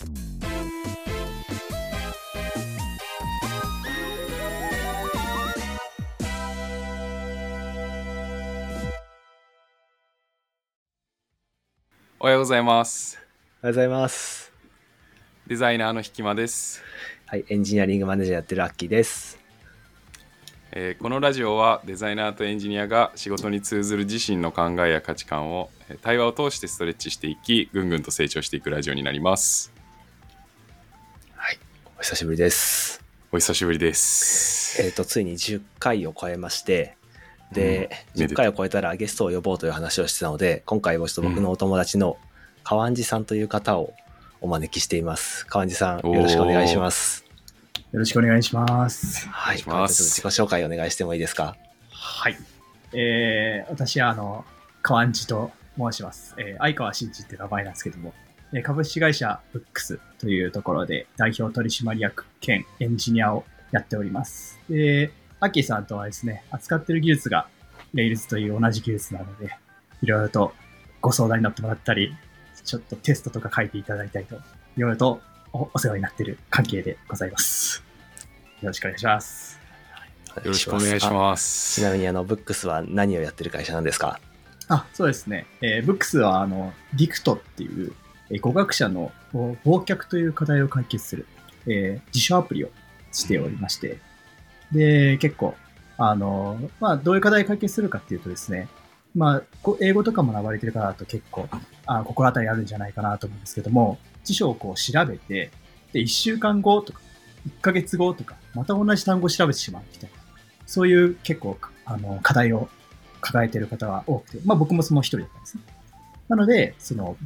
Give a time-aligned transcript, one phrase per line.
[0.00, 0.04] お
[12.24, 13.18] はようございます。
[13.60, 14.52] おはようございます。
[15.48, 16.82] デザイナーのひきまです、
[17.26, 19.40] はい、エンジニアリングマネージャーやってるアッキーです。
[20.70, 29.77] えーこのラジオはデザイナーとエンジニアが仕事に通ずる自身の考えや価値観をえー対話を通してストレッチしていきぐんぐんと成長していくラジオになります。
[31.98, 33.02] はい、お久しぶりです。
[33.32, 34.80] お久しぶりです。
[34.80, 36.96] えっ、と、ついに10回を超えまして、
[37.50, 42.16] で、うんめで10回を超えたらゲストを呼ぼうという話をしてたので、今回もちょっと僕のお友達の
[42.62, 43.94] 川んじさんという方を
[44.40, 45.44] お招きしています。
[45.46, 47.24] 川んじさん、よろしくお願いします。
[47.90, 49.26] よろしくお願いします。
[49.28, 51.56] はい、お願いします自己紹介お願いしてもいいですか？
[51.90, 52.36] はい。
[52.92, 54.44] えー、私は、あの、
[54.82, 56.36] 川んじと申します。
[56.38, 58.27] えー、相川真司って名前なんですけども、えー
[58.64, 64.58] 株式会社ブックスというところで代表取締役兼エンジニアをやっております。
[64.70, 67.46] で、アッキーさんとはですね、扱ってる技術が
[67.94, 69.56] Rails という同じ技術なので、
[70.02, 70.54] いろいろと
[71.00, 72.14] ご相談になってもらったり、
[72.64, 74.36] ちょっとテストとか書いていただいたりと、
[74.76, 75.20] いろいろと
[75.52, 77.82] おお世話になっている関係でございます。
[78.62, 79.60] よろしくお願いします。
[80.36, 81.10] よろしくお願いしす。
[81.10, 81.80] ます。
[81.80, 84.20] ちなみに、あの、ブックスは何をやってる会社なんですか？
[84.68, 85.46] あ、そうですね。
[85.60, 87.94] えー、ブックスは、あの、ディクトっていう、えー
[88.36, 91.26] 語学者のお忘却という課題を解決する、
[91.66, 92.70] えー辞書アプリを
[93.12, 93.98] しておりまして、
[94.72, 95.54] で、結構、
[95.96, 98.68] あの、まあ、どういう課題解決するかっていうとですね、
[99.14, 99.42] まあ、
[99.80, 101.48] 英語とかも学ばれてる方だと結構、
[101.86, 105.50] あ心当たりあるんじゃないかなと思うんですけども、辞書をこう調べて、
[105.92, 107.00] で、1週間後とか、
[107.48, 110.16] 1ヶ月後とか、また同じ単語を調べてしまうみたいな、
[110.66, 112.68] そういう結構、あの、課題を
[113.20, 115.62] 抱えている方が多くて、まあ僕もその一人だったんですね。
[116.28, 117.16] なので、その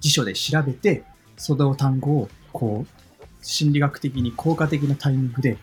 [0.00, 1.04] 辞書で調べて、
[1.36, 3.04] その単語をこう、
[3.40, 5.56] 心理学的に効果的なタイミングで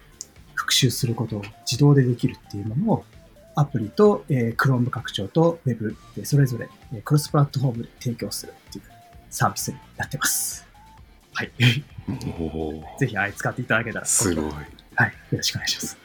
[0.53, 3.06] 復習することを自動でできるっていうものを、
[3.56, 8.85] アプリと、えー、Chrome 拡張と Web でそれぞれ、えークロスプラットフォームで提供するっていう
[9.29, 10.68] サービスになってます。
[11.34, 11.51] はい。
[13.00, 14.06] ぜひ、あれ使っていただけたら。
[14.06, 14.45] すごい。
[14.95, 15.13] はい。
[15.31, 15.97] よろしくお願いします。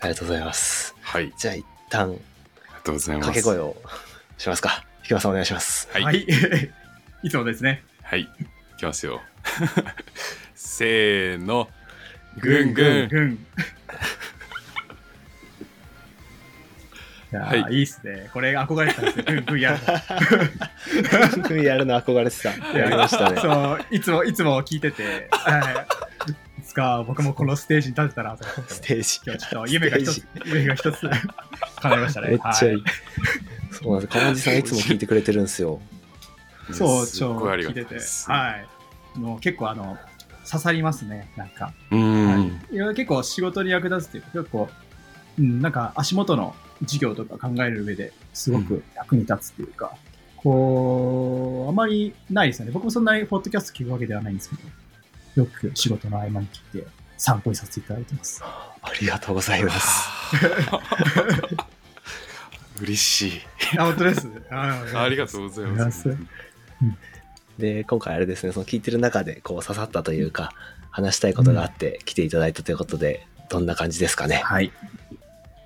[0.00, 0.94] ありがとうございます。
[1.00, 2.18] はい、ありじゃあ、一旦、が
[2.82, 3.26] とうございます。
[3.28, 3.76] 掛け声を
[4.38, 4.84] しますか。
[5.02, 5.88] ひきまさんお願いします。
[5.92, 6.26] はい、はい。
[7.22, 7.84] いつもですね。
[8.02, 8.28] はい、い
[8.76, 9.20] きますよ。
[10.54, 11.68] せーの、
[12.40, 13.08] ぐんぐん。
[13.08, 13.32] ぐん。
[17.32, 18.28] いやー、はいい、いっすね。
[18.32, 19.24] これ憧れてたんです よ。
[19.24, 19.78] ぐんぐんやる
[21.38, 21.48] の。
[21.48, 22.78] ふやるの憧れてた。
[22.78, 23.40] やりましたね。
[23.40, 25.86] そう、いつも、いつも聞いてて、は
[26.28, 26.60] い。
[26.60, 29.20] いつか僕もこのステージに立てたらと思ってス、テージ。
[29.24, 31.08] 今日ちょっと夢が一つ、夢が一つ
[31.76, 32.28] 叶いましたね。
[32.30, 32.74] めっちゃいい。
[32.74, 32.82] は
[33.70, 34.18] そうなんです。
[34.18, 35.80] 川地さんいつも聞いてくれてるんですよ。
[36.70, 37.96] そう、超ごいありが聞いて。
[38.26, 39.18] はい。
[39.18, 39.96] もう結構あの、
[40.48, 41.72] 刺さりますね、なんか。
[41.90, 42.38] うーん、は
[42.70, 44.68] い、いや結構仕事に役立つっていうか、結構、
[45.38, 49.96] うん、なんか足元の事業とか考える上ですごく役に立つっていうか、
[50.36, 52.72] こう、あまりないですよね。
[52.72, 54.56] 僕もそんなにポッドキャスト聞くわけではないんですけ
[55.36, 58.42] ど、よく仕事の合間に聞いて参考にさせていただいてます。
[58.42, 60.08] ありがとうございます。
[62.82, 63.40] 嬉しい。
[63.78, 64.28] あ、本当です。
[64.50, 66.16] あありがとうございます。
[67.58, 70.52] で、今回あれですね、その聞いてる中でこう刺さったというか、
[70.90, 74.36] 話したいことがあって来ていただいたということで、どんな感じですかね？
[74.36, 74.72] はい。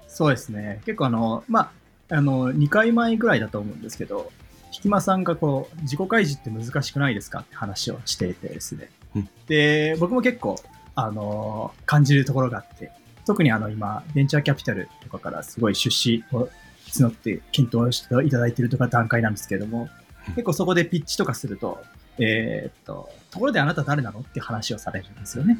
[0.09, 0.81] そうですね。
[0.87, 1.73] 結構あの、ま
[2.09, 4.31] あ、あの、2回前ぐらいだと思うんですけど、
[4.71, 8.91] ひきまさんがこう、自己開示って難しくないですかって話をしていてですね。
[9.15, 10.57] うんで、僕も結構、
[10.95, 12.91] あの、感じるところがあって、
[13.27, 16.49] 特にあの、今、ベンチャーキャピタルとかからすごい出資を
[16.89, 19.91] 募って検討していただいているとか段階なんですけれどもうん、
[20.29, 21.83] 結構そこでピッチとかすると、
[22.19, 25.59] えーっと、ところであなた誰なのって話をされるんですよね。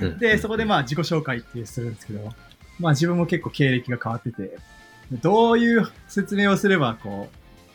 [0.00, 2.32] うんで、そこでまあ自己紹介ってするんですけど、
[2.78, 4.56] まあ自分も結構経歴が変わってて、
[5.12, 7.28] どういう説明をすればこ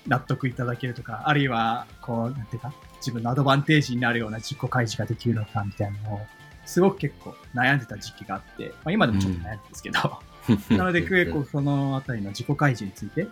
[0.06, 6.22] う、納得いただけるとか、あるいは、こう、なんていうか、自分のアドバンテージになるような自己開示ができるのかみたいなのを、
[6.66, 10.20] すごく結構悩んでた時期があって、まあ今でもちょっと悩んでるんですけど、
[10.76, 13.28] なので結構そのあたりの自己開示について、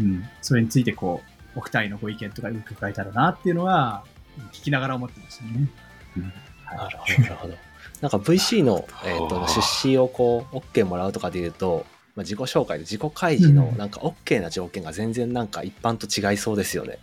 [0.00, 4.04] うん、それについてこう、お二人のご意見とかよく伺えたらなっていうのは、
[4.52, 5.68] 聞きながら思ってましたね。
[6.16, 6.32] うん
[6.74, 7.54] なるほど、なるほど。
[8.00, 16.98] なんか VC の、えー、と出資をこう OK もらうとかでいうと、まあ、自己紹介で自己開示のうんなんか OK な条件が全然なんか一般と違いそうですよね。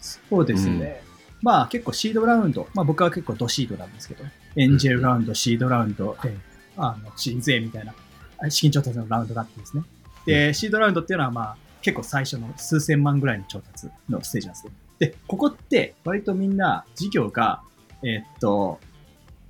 [0.00, 1.02] そうですね。
[1.42, 4.24] まあ結構シードラウンド、まあ僕は結構ドシードなんですけど、
[4.56, 6.38] エンジェルラウンド、シードラウンド、えー
[6.76, 7.94] あの、シーズ A みたいな、
[8.38, 9.82] あ資金調達のラウンドがあってですね。
[10.26, 14.72] で、シードラウンドっていうのはまあ結構最初の数千万ぐらいの調達のステージなんですね。
[14.98, 17.60] で、ここって割とみんな事業が、
[18.02, 18.80] えーっと、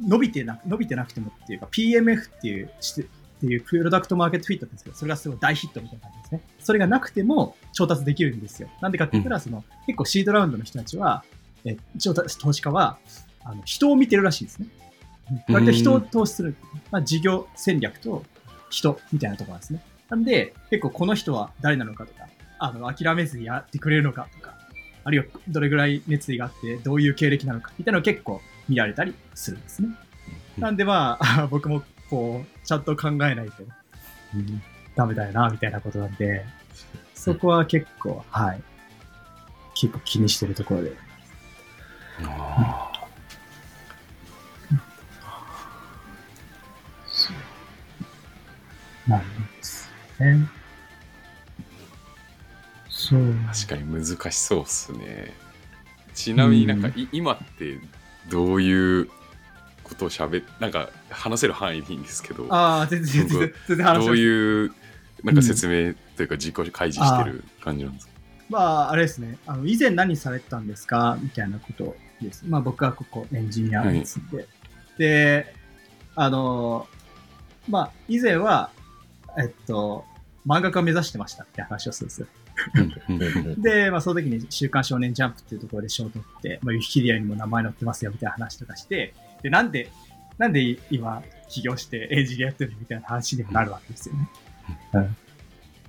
[0.00, 2.70] 伸びてなく、伸びてなくてもっていうか、PMF っていうっ
[3.40, 6.40] ていうプロダクトマーケットフィットですけど、それがすごい大ヒットみたいな感じですね。
[6.58, 8.68] それがなくても調達できるんですよ。
[8.80, 11.24] なんでかって言ったら、その、結構シードラウンドの人たちは、
[11.64, 12.98] え、調達、投資家は、
[13.44, 14.66] あの、人を見てるらしいですね。
[15.48, 16.56] 割と人を投資する。
[16.90, 18.24] まあ、事業戦略と
[18.70, 19.82] 人みたいなところですね。
[20.10, 22.28] なんで、結構この人は誰なのかとか、
[22.58, 24.54] あの、諦めずにやってくれるのかとか、
[25.04, 29.88] あるいはどれぐらい熱意があって、どういう経歴なのか、みたいなのを結構見られたりするんですね。
[30.58, 33.64] なんでまあ、 僕もこう、ちゃんと考えないと、
[34.34, 34.62] うん
[34.94, 36.44] ダメだよな、みたいなことなんで、
[37.14, 38.62] そこは結構、はい。
[39.74, 40.92] 結構気にしてるところで。
[42.22, 42.92] あ
[49.08, 49.53] なんです
[50.32, 50.48] ね。
[52.88, 53.20] そう。
[53.20, 55.32] ー確かに難しそうっすね。
[56.14, 57.78] ちなみになんか、い今って
[58.30, 59.08] どういう
[59.82, 64.16] ことをしゃべなんか話せる範囲でいいんですけど、ああ、全然、全然、全然話しどう。
[64.16, 64.72] いう
[65.24, 68.12] なんか説明というか自己開示してる感じなんですか、
[68.50, 69.38] まあ、あれですね。
[69.46, 72.44] あの、以前何されてたんですかみたいなことです。
[72.46, 74.46] まあ、僕はここエンジニアですんで。
[74.98, 75.54] で、
[76.14, 76.86] あの、
[77.68, 78.70] まあ、以前は、
[79.38, 80.04] えっと、
[80.46, 82.26] 漫画家を目指してましたって話をするんですよ。
[83.58, 89.90] で、まあ、その時に週刊少年ジャンプっていうところで賞を取って、まあ、ユキリアにも名前載ってますよみたいな話とかして、で、なんで、
[90.36, 94.28] なんで今起業してエンジニアやってるのみたいな話にもなるわけですよね。
[94.92, 95.16] うん。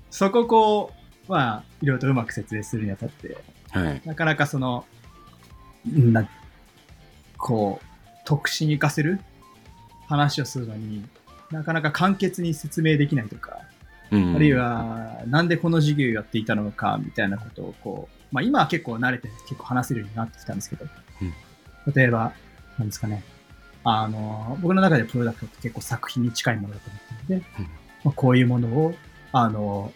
[0.10, 0.92] そこをこ
[1.28, 3.38] う、まあ、いろいろとうまく説明するにあたって、
[3.72, 4.02] はい。
[4.06, 4.86] なかなかその、
[5.86, 6.30] な、
[7.38, 7.86] こう、
[8.24, 9.20] 特殊に活かせる
[10.08, 11.04] 話をするのに
[11.52, 13.75] なかなか簡潔に説明できないとか、うん
[14.12, 20.86] あるい、は、なんでこの授業をやっていたのか、みたいなことを、こう、まあ今は結構慣れて結構話せるようになってきたんですけど、
[21.94, 22.34] 例えば、
[22.78, 23.24] なんですかね、
[23.84, 27.66] あの、僕の中でプロダクトって結構作品に近いものだと思ってるので、うん。
[28.04, 28.96] まあ、こういうものを、
[29.32, 29.94] あの、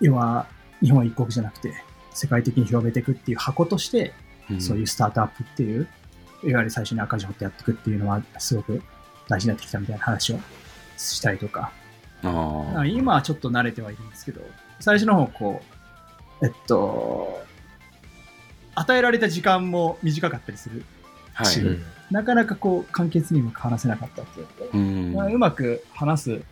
[0.00, 0.46] 要は、
[0.82, 1.74] 日本一国じゃなくて、
[2.12, 4.12] 世界的に広めていくっていう箱として、
[4.58, 5.88] そういうスタートアップっていう、
[6.44, 8.82] いわゆる最初に赤字掘ってやっていくっていうのは、すごく
[9.28, 10.40] 大事になってきたみたいな話を
[10.98, 11.72] したりとか、
[12.22, 12.86] ああ。
[12.86, 14.40] 今はちょっと慣れてはいるんですけど、
[14.80, 15.62] 最初の方、こ
[16.40, 17.42] う、えっと、
[18.74, 20.84] 与えられた時間も短かったりする。
[21.34, 21.56] はい。
[21.60, 26.42] うんなかなかこう、簡潔にも話せなかったっていうので、うんまあうまく話す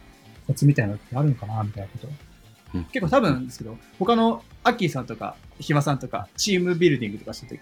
[0.47, 2.09] コツみたいなのってあるのかなみたいなこと。
[2.75, 7.61] うん結構多分ですけど、他のアッキーさんとか、ひまさんとか、チームビルディングとかしたとき、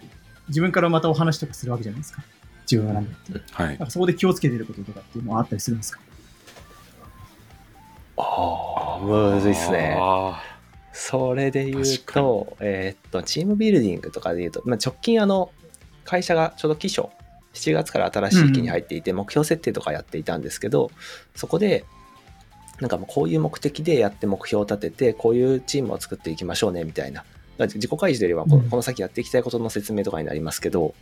[0.48, 2.22] 自分からまたお話とかするわけじゃないですか。
[2.70, 3.40] 自分が何だって。
[3.52, 3.78] はいなん。
[3.78, 6.00] かそこで気をつけてることとかっていうのはあったりするんですか？
[8.16, 9.96] ああ、むずいっすね。
[10.00, 10.42] あ
[10.92, 15.52] それで言うと、えーっと、チームビルディングとかで言うと、まあ、直近あの、
[16.04, 17.08] 会社がちょうど期初、
[17.52, 20.90] 7月から新しい期に入っていて、目標設定とかやっていたんですけど、
[21.34, 21.84] そこで、
[22.80, 27.24] なんかもうこういう目的でやって目標を立てて、こういうチームを作っていきましょうね、みたいな。
[27.58, 30.94] まあ自己開示というよりはこの先やっていきたいことの説明とかになりますけど、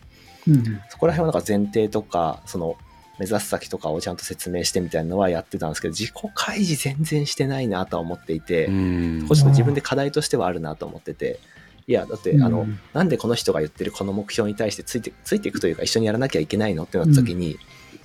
[0.47, 0.81] うんうん。
[0.89, 2.77] そこら辺はなんか前提とか、その
[3.19, 8.71] 目指す先とかをちゃんと説明してみたいなのはやってたんですけど、自己開示全然してないなとは思っていて、あ。
[8.71, 11.39] うんこれちょっと自分で課題としてはあるなと思ってて、
[11.87, 17.59] いや、だって、あの、うんなんでこの人が言ってるこの目標に対してついて、ついていくというか一緒にやらなきゃいけないのってなった時に、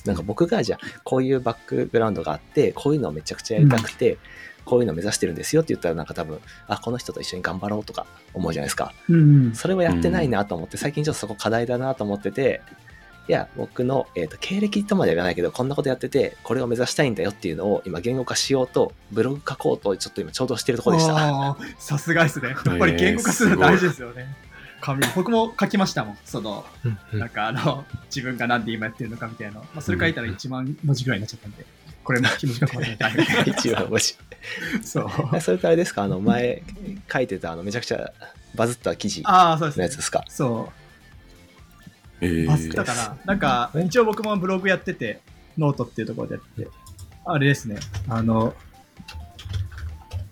[0.05, 4.17] なんか僕がじゃあ、こういうバックグラウンドがあって、こういうのをめちゃくちゃやりたくて、
[4.65, 8.93] こういうのを目指してるんですよって言ったらなんか多分、あ、この人と一緒に頑張ろうとか思うじゃないですか。
[9.09, 9.55] うんうん。
[9.55, 12.61] それをやってないなと思って、最近ちょっとそこ課題だなと思ってて、
[13.29, 21.55] いや、僕の、えー、と経歴とまでは言わないけど、こんなことやってて、これを目指したいんだよっていうのを今言語化しようと、ブログ書こうと、ちょっと今ちょうどしてるところでした。
[21.77, 22.49] さすがですね。
[22.65, 24.35] やっぱり言語化するの大事ですよね。
[24.81, 26.17] 紙僕も書きましたもん。
[26.25, 26.65] その、
[27.13, 29.59] なんかあの、自分がなんで今やってるのかみたいなの。
[29.59, 31.67] まあ、それ書いたら1万文字ぐらいになっちゃったんで、
[32.03, 33.43] これも短くまとめたいみたいな。
[33.53, 34.19] 一番面白
[34.79, 34.83] い。
[34.83, 35.01] そ
[35.35, 35.41] う。
[35.41, 36.63] それとあれですか、あの前
[37.13, 38.11] 書いてたあのめちゃくちゃ
[38.55, 39.97] バズった記事のああ、そうですねやつ。
[39.97, 40.23] ですか？
[40.27, 40.88] そえう。
[42.47, 43.17] バズったかな。
[43.25, 45.21] なんか、一応僕もブログやってて、
[45.57, 46.69] ノートっていうところでやってて、
[47.25, 47.77] あれですね。
[48.07, 48.53] あの、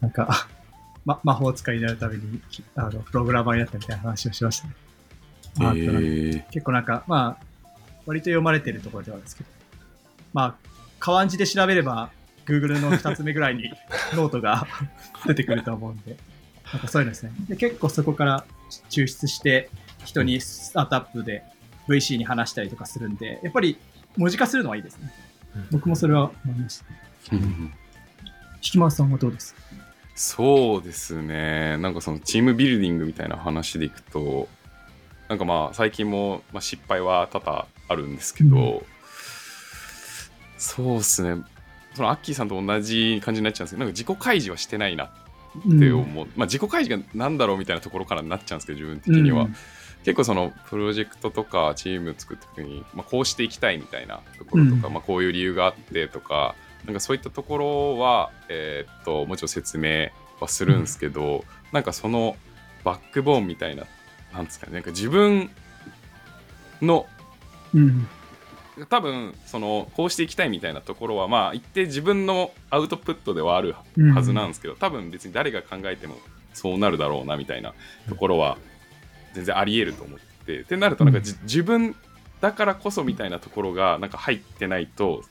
[0.02, 0.48] なんか、
[1.06, 2.42] ま、魔法使いになるために、
[2.76, 4.74] あの、プログラマーになったみたいな話をしましたね。
[5.60, 7.46] えー結構なんか、まあ、
[8.06, 9.50] 割と読まれてるところではあるんですけど、
[10.34, 10.56] まあ、
[11.00, 12.12] かわんじで調べれば、
[12.46, 13.72] Google の2つ目ぐらいに
[14.14, 14.68] ノートが
[15.26, 16.18] 出てくると思うんで、
[16.72, 17.32] なんかそういうのですね。
[17.50, 18.46] で結構そこから
[18.90, 19.70] 抽出して、
[20.06, 21.44] 人にスタートアップで
[21.88, 23.78] VC に話したりとかするんで、やっぱり
[24.18, 25.12] 文字化するのはいいですね。
[25.72, 26.86] 僕もそれは思いました。
[27.34, 27.74] うん
[28.60, 29.56] 引き回さんはどうです？
[30.16, 31.78] そうですね。
[31.78, 34.48] なんかそのチームビルディングみたいな話でいくと
[35.30, 38.82] なんかまあ最近も、まあ、失敗は多々あるんですけど、うん。
[40.58, 41.44] そうっすね。
[41.94, 45.10] そのアッキーさんと同じ感じになっちゃうんですけどなんか自己開示はしてないなっ
[45.66, 49.56] うんて思う、まあ自己開示が何だろうみたいなところからになっちゃうんですけど自分的には、うん
[50.08, 54.94] 結構そのプロジェクトとかチーム作った時に、まあ、こうしていきたいみたいなところとか、うん。
[54.94, 60.08] まあ、こういう理由があってとかなんかそういったところは、えーっともちろん説明
[60.40, 62.38] はするんですけど、なんかその
[62.86, 63.84] バックボーンみたいな
[64.34, 65.50] なんですかねなんか自分
[66.82, 67.06] の
[67.74, 68.08] うん。
[68.90, 74.16] 多分そのこうしていきたいみたいなところはまあ一定自分のアウトプットではあるうん。
[74.16, 76.16] はずなんですけど、多分別に誰が考えても
[76.54, 77.74] そうなるだろうなみたいな
[78.08, 78.58] ところは
[79.38, 81.96] 全然ありえると思っててってなるとなんかじ、自分
[82.42, 85.24] だからこそみたいなところがなんか入ってないと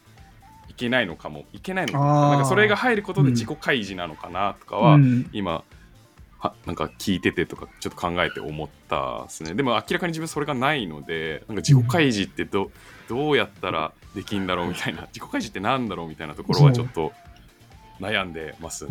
[0.68, 2.30] いけないのかもいけないのかあー。
[2.32, 5.28] なんかそれが入ることで自己開示なのかなとかは、うん。
[5.32, 5.64] 今
[6.38, 9.54] はなんか聞いててとかちょっと考えて思ったですね。
[9.54, 12.70] でも明らかに自分それがないのでなんか自己開示ってど,、
[13.08, 17.12] どうやったらできんだろうみたいな自己開示ってなんだろうみたいなところはちょっと
[18.00, 18.90] 悩んでますね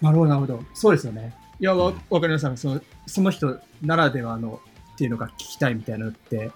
[0.00, 0.62] なるほど、なるほど。
[0.72, 1.34] そうですよね。
[1.60, 2.56] いや、わうんわかります。
[2.56, 4.60] そのその人ならではの
[4.94, 6.50] っていうのが聞きたいみたいなのって、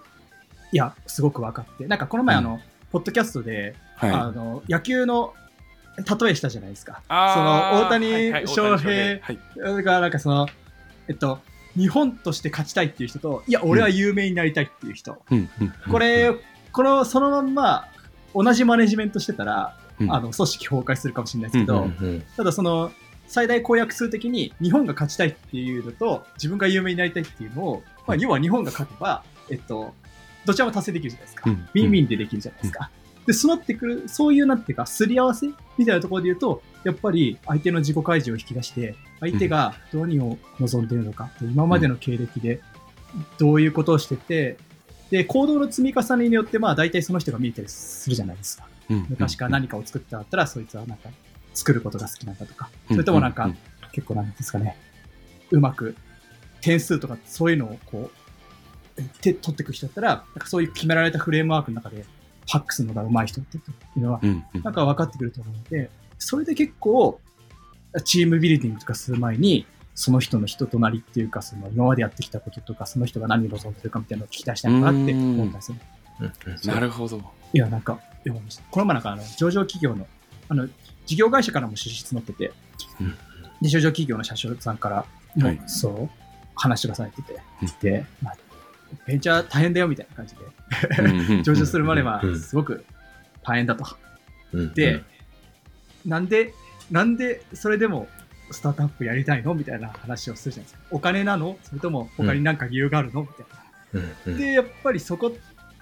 [0.72, 1.86] いや、すごく分かって。
[1.86, 2.40] なんかこの前、うん。
[2.40, 4.10] あの、ポッドキャストで、はい。
[4.10, 5.34] あの、野球の
[5.98, 7.02] 例えしたじゃないですか。
[7.06, 9.20] その大谷翔平
[9.82, 10.48] が、なんかその、
[11.06, 11.38] えっと、
[11.76, 15.22] 日本として勝ちたいっていう人と、いや、俺は有名になりたいっていう人。
[15.30, 16.34] うんうんこれ、
[16.72, 17.88] この、そのまんま、
[18.34, 20.12] 同じマネジメントしてたら、うん。
[20.12, 22.24] あの、組織崩壊するかもしれないですけど、うんうん。
[22.36, 22.90] ただその
[23.34, 29.92] 最大公約数的に日本が勝ちたいっていうのと自分が有名になりたいっていうのを、まあ、要は日本が勝てば、えっと、
[30.44, 31.50] どちらも達成できるじゃないですか。
[31.50, 32.90] うんウィンウィンでできるじゃないですか。
[33.26, 42.60] で、そうなってくる、そういうなんていうか、すり合わせみたいなところで言うと、やっぱり相手の自己開示を引き出して、相手が何を望んでいるのか、今までの経歴で
[43.38, 44.58] どういうことをしてて、
[45.10, 48.68] で、行動の積み重ねによって、まあ大体その人が見えたりするじゃないですか。
[48.90, 51.08] うん昔から何かを作ってあったら、そいつはなんか
[51.54, 53.58] 作ることが好きなんだとか、それともなんか、うん
[53.94, 54.76] 結構なんですかね、
[55.52, 55.94] うまく
[56.60, 58.10] 点数とかそういうのをこ
[58.98, 62.04] う、手取っていく人だったら、なんかそういう決められたフレームワークの中で、
[62.48, 63.60] ハックするのが上手い人ってい
[63.96, 64.20] うのは、
[64.64, 67.20] なんか分かってくると思うので、それで結構、
[68.04, 75.52] チームビルディングとかする前に、その人の人となりっていうか、その今までやってきたこととか、その人が何を望んでるかみたいなのを聞き出したいのかなって思ったん。
[75.52, 75.70] です
[76.68, 77.22] よなるほど。
[77.52, 78.00] いや、なんか。
[78.70, 80.06] この前なんか、あの、上場企業の、
[80.48, 80.68] あの、
[81.06, 82.52] 事業会社からも支出乗ってて、
[83.00, 83.14] うん。
[83.60, 85.60] で、上場企業の社長さんからも、はい。
[85.66, 86.10] そう、
[86.54, 87.68] 話がされてて、うん。
[87.80, 88.36] で、まあ、
[89.06, 92.84] ベンチャー大変だよみたいな感じで、 上場するまではうんすごく
[93.42, 93.84] 大変だと。
[94.52, 94.74] うん。
[94.74, 95.02] で、
[96.06, 96.54] なんで、
[96.90, 98.08] なんでそれでも
[98.50, 100.86] スタートアップやりたいのみたいな話をするじゃないですか。
[100.90, 101.58] お金なの？
[101.62, 103.22] それとも他になんか理由があるの？
[103.22, 103.46] みたい
[104.32, 104.38] な。
[104.38, 105.36] で、やっぱりそこ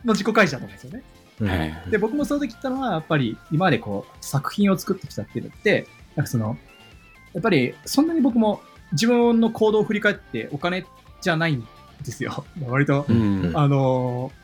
[0.04, 1.02] の自己開示だと思うんですよね。
[1.90, 6.56] で、僕もその時言ったのは、やっぱり今までこう、作品を作ってきたっていうのって、なんかその、
[7.32, 8.60] やっぱりそんなに僕も
[8.92, 10.84] 自分の行動を振り返ってお金
[11.20, 11.66] じゃないん
[12.04, 12.44] ですよ。
[12.66, 13.52] 割と、うん。
[13.54, 14.42] あのー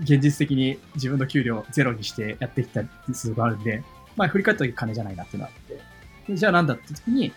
[0.00, 3.82] 現実的に自分の給料ゼロにしてやってきたりするのがあるんで、
[4.16, 5.80] まあ振り返った時金じゃないなっていうのがあって、
[6.32, 7.32] でじゃあなんだって時に、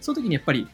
[0.00, 0.68] その時にやっぱり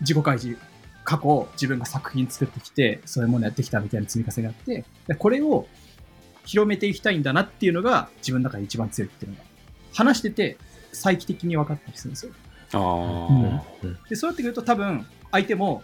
[0.00, 0.58] 自己開示、
[1.04, 5.66] 過去自分が作品作ってきて、そういうものやってきたみたいな積み重ねがあって、でこれを
[6.48, 9.44] 広めていきたいんだなっていうのが自分の中で一番強いっていうのが、
[9.92, 10.56] 話してて
[10.92, 12.32] 再帰的に分かったりするんですよ。
[12.72, 15.82] あーうんで、そうやってくると多分相手も、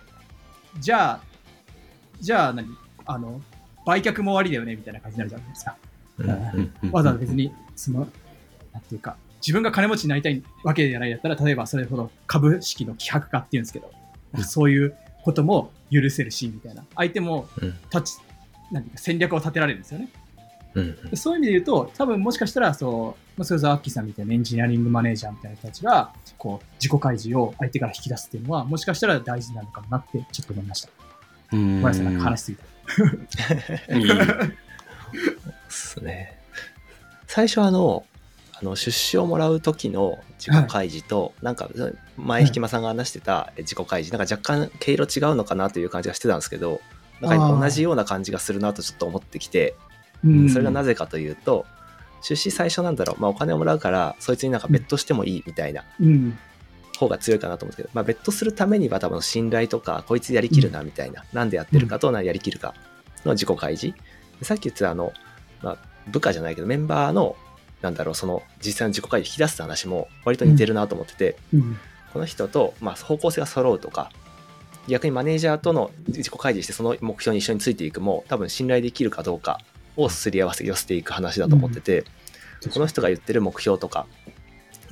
[0.81, 1.21] じゃあ、
[2.19, 2.67] じゃあ何
[3.05, 3.43] あの、
[3.85, 5.77] 売却も終わりだよねみたいな感じになるじゃないですか。
[6.93, 8.09] わざわざ別に、その、
[8.73, 13.93] なんていうか、自分が金持ちになりたいわけじゃないだったら、例えばそれほど株式の希薄化っていうんですけど、
[14.37, 16.85] うんそういうことも許せるし、みたいな。
[16.97, 18.19] 相手もうん立ち、
[18.73, 20.09] なんていうか戦略を立てられるんですよね。
[20.75, 30.89] うんでそういう意味で言うと、多分もしかしたら、そう、まあそれこそアッキーさんみたいなエンジニアリングマネージャーみたいな人たちが、こう、自己開示を相手から引き出すっていうのは、もしかしたら大事なのかもなって、ちょっと思いました。
[31.53, 33.95] ごうんめんなさい、なんか話しすぎた。
[33.97, 34.15] いいで
[35.69, 36.39] すね。
[37.27, 38.05] 最初あの、
[38.57, 41.69] あの出資をもらう時の自己開示と、なんか
[42.17, 46.81] 前引間さんが話してた自己開示、なんか若干毛色違うのかなという感じがしてたんですけど、
[47.21, 49.75] なんか同じような感じがするなとちょっと思ってきて、
[50.25, 51.67] うんそれがなぜかというと、
[52.23, 56.39] 出資最初なんだろう、まあ、お金をもらうから、そいつになんかベットしてもいいみたいなうん。
[56.97, 62.75] 方が強いかなと思うんですけど、まあ、ベットするためには多分信頼とか、こいつやりきるなみたいな、なんでやってるかとやりきるか
[63.25, 63.97] の自己開示。
[64.39, 65.13] でさっき言ってたあの、
[65.63, 65.79] まあ、
[66.09, 67.37] 部下じゃないけど、メンバーの、
[67.83, 71.77] なんだろう、その実際の自己開示引き出す話も割と似てるなと思ってて、うん。
[72.13, 74.11] この人と、まあ、方向性が揃うとか、
[74.87, 79.61] 逆にマネージャーとの自己開示してその目標に一緒についていくも多分信頼できるかどうか
[79.97, 82.05] をすり合わせ寄せていく話だと思ってて、
[82.73, 84.07] この人が言ってる目標とか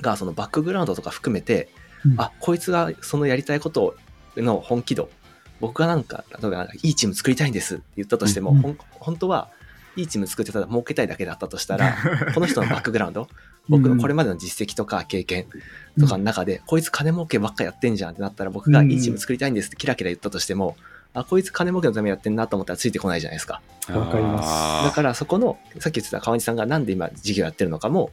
[0.01, 1.69] がそのバックグラウンドとか含めて、
[2.05, 2.19] うん。
[2.19, 3.95] あこいつがそのやりたいこと
[4.35, 5.09] の本気度
[5.61, 9.49] 僕がなんか例えばいいチーム作りたいんですって言ったとしても、うん本当は
[9.95, 11.95] いいチーム作ってたら儲けたいだけだったとしたら
[12.33, 13.27] この人のバックグラウンド
[13.69, 15.45] 僕のこれまでの実績とか経験
[15.99, 20.75] とかの中で、こいつ金儲けばっかやってんじゃんってなったら僕がいいチーム作りたいんですってキラキラ言ったとしても、
[21.13, 23.61] あこいつ金儲けのためにやってんなと思ったらついてこないじゃないですか。
[23.89, 24.41] わかりま
[24.81, 24.85] す。
[24.85, 28.09] だからそこのさっき言ってた川西さんがなんで今事業やってるのかも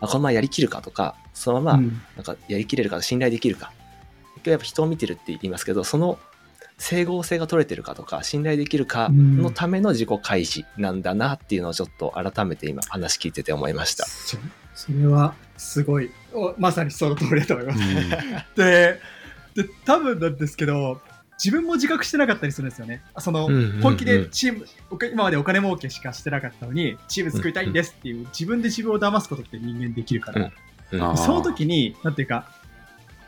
[0.00, 2.00] あこのままやりきるかとかそのままうん。
[2.16, 3.72] なんかやりきれるか信頼できるか。
[4.44, 6.20] やっぱ人を見てるって言いますけどその
[6.78, 14.06] 整合性が取れてるかとか信頼できるかのための自己開示なんだなっていうのをちょっと改めて今話聞いてて思いました。
[14.06, 14.36] そ
[14.74, 16.10] それはすごい。
[16.32, 17.80] おまさにその通りだと思います。
[17.80, 18.10] うん。
[18.54, 19.00] で
[19.54, 21.00] で多分なんですけど
[21.42, 23.02] 自分も自覚してなかったりするんですよね。
[23.18, 23.48] その、
[23.82, 24.66] 本気でチーム
[25.12, 30.50] 今までお金儲けしかしてなかったのにチーム作りたいんですっていう、自分で自分を騙すことって人間できるから、
[30.92, 31.16] うん。
[31.16, 32.46] その時になんていうか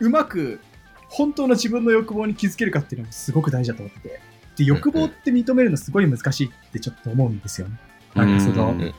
[0.00, 0.60] うまく
[1.08, 4.20] 本当の自分の欲望に気づけるかっていうのもすごく大事だと思ってて
[4.56, 7.78] で欲望って認めるのすごい難しいってちょっと思うんですよね。
[8.14, 8.94] なんかその、うん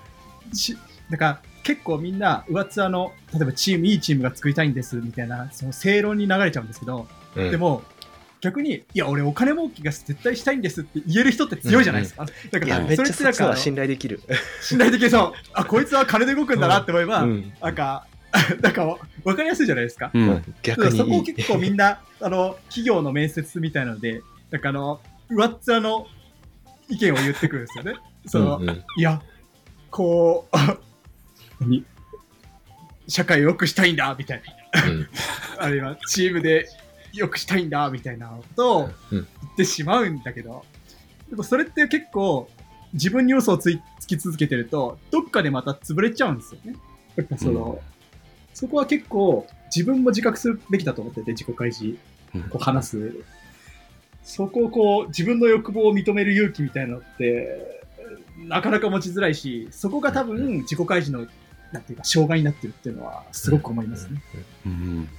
[0.52, 0.76] し
[1.12, 7.52] だから結構みんな上っ面の例えばチームいいチームが作りたいんですみたいなその正論に流れちゃうんですけど、うん。
[7.52, 7.84] でも
[8.42, 14.22] 逆にいや俺お金儲けが絶対したいんですって言える人って強いじゃないですか、だからいやめっそれってなんか信頼できる。
[14.62, 15.34] 信頼的にそう。
[15.54, 17.54] あこいつは金で動くんだなって思えば、うん。
[17.62, 18.08] なんか
[18.62, 20.30] なんか分かりやすいじゃないですか、うん。
[20.30, 20.34] う。
[20.36, 20.98] ん逆に。
[20.98, 21.24] そこを。
[21.24, 26.08] 結構みんなあの企業の面接みたいなのでなんかあの上っ面の
[26.90, 27.96] 意見を言ってくるんですよね。
[28.26, 28.84] その、うんうん。
[28.98, 29.22] いや、
[29.92, 31.70] こう、
[33.08, 34.42] 社会を良くしたいんだみたい
[34.74, 35.10] な、うん。
[35.58, 36.68] あるいはチームで
[37.14, 39.28] 良くしたいんだみたいなことをうん。
[39.42, 40.66] 言ってしまうんだけど、
[41.30, 42.50] でもそれって結構
[42.94, 46.76] 自分に嘘をついつき続けてると、どっかでまた潰れちゃうんですよね。
[47.16, 47.80] やっぱその、
[48.54, 51.98] そこは結構自分も自覚するべきだと思ってて、自己開示
[52.36, 52.42] うん。
[52.44, 53.14] こう話す。
[54.24, 57.82] そこをこう自分の欲望を認める勇気みたいなのって、
[58.48, 61.28] なかなか持ちづらいし、そこが多分自己開示の、
[61.72, 64.22] なんていうか、障害になってるっていうのは、すごく思いますね。
[64.66, 65.10] うん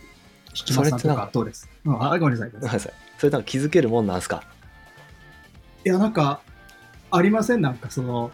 [0.54, 2.50] 引きさんとかかどうです、うん、あごめんなさい。
[2.50, 2.92] ごめんなさい。
[3.18, 4.42] それなんか気づけるもんなんですか？
[5.84, 6.40] いや、なんか、
[7.10, 7.60] ありません？
[7.60, 8.30] なんかその、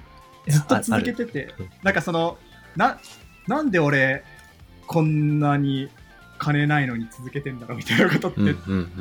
[0.48, 1.54] ずっと続けてて。
[1.82, 2.38] なんかその、
[2.76, 2.98] な、
[3.46, 4.24] なんで俺、
[4.86, 5.88] こんなに
[6.38, 8.52] 金ないのに続けてんだろうみたいなことって、うんう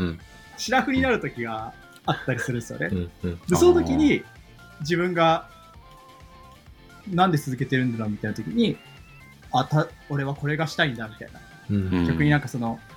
[0.03, 0.19] ん
[0.57, 1.73] シラフになる時が
[2.05, 2.87] あったりするんですよね。
[2.89, 3.39] うんうん。
[3.47, 4.23] で、その時に、
[4.79, 5.49] 自分が、
[7.11, 8.77] なんで続けてるんだろうみたいな時に、
[9.51, 11.41] あ、た、俺はこれがしたいんだみたいな。
[11.69, 12.07] うんうん。
[12.07, 12.94] 逆になんかその、結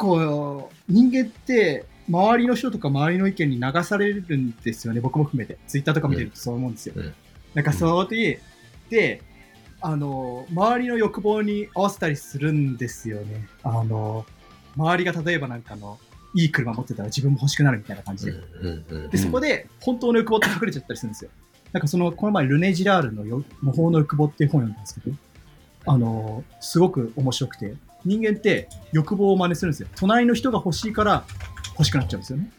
[0.00, 5.58] 構、人間って、周りの人とか周りの意見に流されるんですよね、僕も含めて。
[5.68, 6.94] ツイッターとか見てるとそう思うんですよ。
[6.96, 7.14] うん
[7.52, 8.38] なんかその時、
[8.90, 9.22] で、
[9.80, 13.48] あの、周りの欲望に合わせたりするんですよね。
[13.64, 14.24] あの、
[14.76, 15.98] 周りが例えばなんかの、
[16.32, 18.32] いい車持ってたら自分も欲しくなるみたいな感じで。
[18.32, 21.30] うんうんで、そこで本当の欲望って隠れちゃったりするんですよ。
[21.72, 25.16] なんかその、この前、ルネ・ジラールのよ模倣の欲望っていう本を読んだんですけど、
[25.86, 29.88] あの、すごく面白くて、人間って欲望を真似するんですよ。
[29.96, 31.24] 隣の人が欲しいから
[31.72, 32.50] 欲しくなっちゃうんですよね。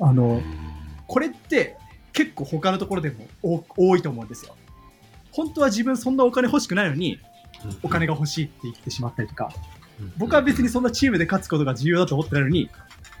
[0.00, 0.42] あの、
[1.06, 1.76] これって
[2.12, 3.26] 結構他のところでも
[3.76, 4.56] 多いと思うんですよ。
[5.32, 7.18] 本当は自分そんなお金欲しくないのに、
[7.82, 9.52] お金が欲しいって言ってしまったりとか、
[10.16, 12.70] 僕は別にそんなチームで勝つことが重要だと思ってないのに、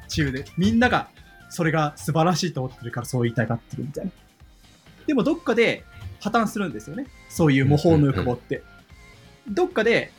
[0.08, 1.08] チームでみんなが
[1.50, 4.10] それが素晴らしいと思ってるからそう言いたがってるみたいな。
[5.06, 5.84] でもどっかで
[6.20, 7.06] 破綻するんですよね。
[7.28, 8.62] そういう模倣の欲望って。
[9.48, 10.12] どっかで、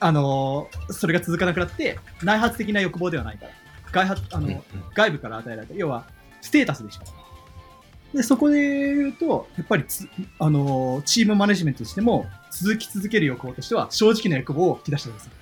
[0.00, 3.52] あのーそれが続かなくなって、内発的な欲望ではないから。
[3.92, 4.62] 外発、あの、うんうん
[4.94, 5.74] 外部から与えられた。
[5.74, 6.04] 要は、
[6.40, 8.16] ステータスでしょ。
[8.16, 10.08] で、そこで言うと、やっぱりつ、
[10.38, 15.32] あのーチームマネジメントとしても、続き続ける欲望としては、正直な欲望を引き出してるんですよ。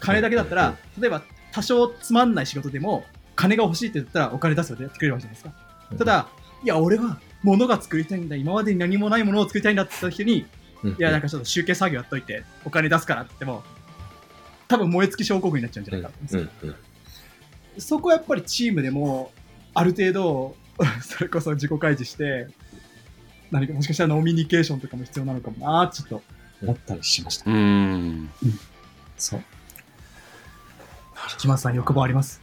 [0.00, 1.22] 金だけだったら、例えば、
[1.52, 3.04] 多少つまんない仕事でも、
[3.36, 5.96] 金が欲しいって言ったら、お金出すよでやってくれるわけじゃないですか。
[5.98, 6.28] ただ、
[6.62, 10.46] いや、俺は物が作りたいんだ、今までに何もないものを作りたいんだって言った人に、
[10.82, 13.64] うんいや、なんかちょっと集計作業やっといて、お金出すからって言っても、
[14.68, 16.08] 多分燃え尽き症候群になっちゃうんじゃないか。
[16.08, 17.80] と思うんですようんうん。
[17.80, 19.32] そこはやっぱりチームでも、
[19.74, 20.56] ある程度、
[21.02, 22.48] それこそ自己開示して、
[23.50, 26.22] 何かもしかしたらノミニケーションとかも必要なのかもなちょっと
[26.62, 27.50] 思ったりしました。
[27.50, 28.30] うん。
[29.16, 29.44] そう。
[31.38, 32.40] 木間さん欲望あります？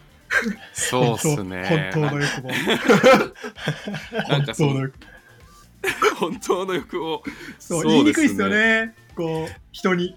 [0.73, 1.91] そうっすね。
[1.93, 2.49] 本当の欲望。
[4.29, 4.93] なんかその本当の欲
[6.15, 7.23] 本当の欲望。
[7.59, 8.95] そう、そう言いにくいですよね。
[9.15, 10.15] こう、人に。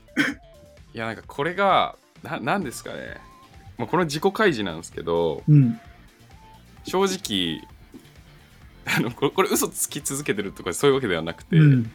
[0.95, 3.21] いやなんかこれがななんですかね
[3.77, 5.79] まあ、この自己開示なんですけどうん。
[6.85, 7.67] 正直
[8.87, 11.91] あのこれこれ嘘つき続けてるとかそういうわけではなくて、うん。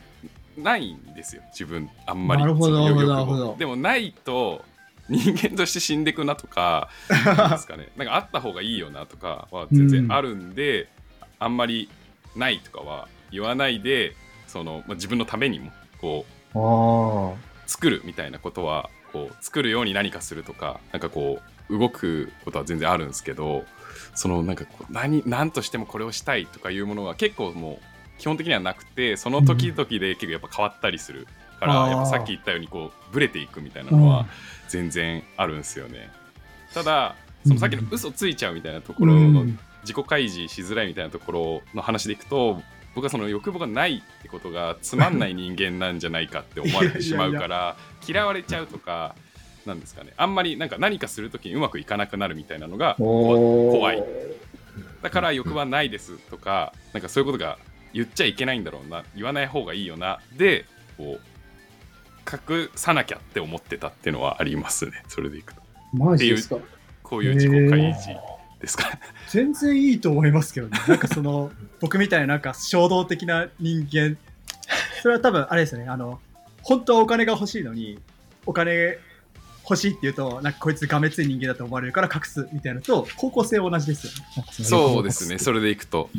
[0.58, 4.66] ないんですよ自分あんまりなるほどなるほどでもないと
[5.08, 6.90] 人間として死んでくなとか
[7.26, 10.90] なんですかねなんかあった方がいいよなとかは全然あるんで、
[11.40, 11.90] あんまり
[12.36, 14.16] ないとかは言わないで
[14.48, 17.49] その、まあ、自分のためにもこうああ。
[17.70, 23.64] 作るみたいなことはこう作るように何かするとかなんかこう動くことは全然あるんですけど
[24.16, 31.28] そのなんかこう何何としてもこれをしたいとかいうものが結構もう基本的にはなくてその時々で結構やっぱ変わったりする
[31.60, 34.26] から、やっぱさっき言ったようにこうブレていくみたいなのは
[34.68, 36.10] 全然あるんですよね。
[36.74, 39.60] ただそのさっきの嘘ついちゃうみたいなところのうん。
[39.84, 42.62] 自己開示しづらいみたいなところの話でいくと
[42.95, 49.15] 僕はその欲望がないってことがつまんない人間なんじゃないかって思われてしまうから嫌われちゃうとか
[49.65, 50.12] なんですかね。
[50.17, 54.04] あんまりなんか何かするときにうまくいかなくなるみたいなのが怖い。
[55.02, 57.58] だから欲望はないですとかなんかそういうことが
[57.93, 59.04] 言っちゃいけないんだろうな。
[59.15, 60.19] 言わない方がいいよな。
[60.36, 60.65] で
[60.97, 61.21] こう
[62.32, 65.04] 隠さなきゃって思ってたっていうのはありますね。
[65.08, 65.62] それでいくと。
[65.93, 66.58] マジですか？
[67.02, 68.10] こういう自己開示
[68.60, 68.89] ですか？
[68.89, 70.78] ね全然いいと思いますけどね。
[70.88, 74.17] なんかその、 僕みたいななんか衝動的な人間、
[75.02, 76.19] それは多分あれですよね、あの、
[76.62, 78.00] 本当はお金が欲しいのに、
[78.45, 78.98] お金
[79.63, 84.45] 欲しいって言うと、なんかこいつがめつい人間だと思われるから隠すみたいなのと、方向性は同じですよね。
[84.52, 85.38] そうですね。
[85.38, 86.10] それでいくと。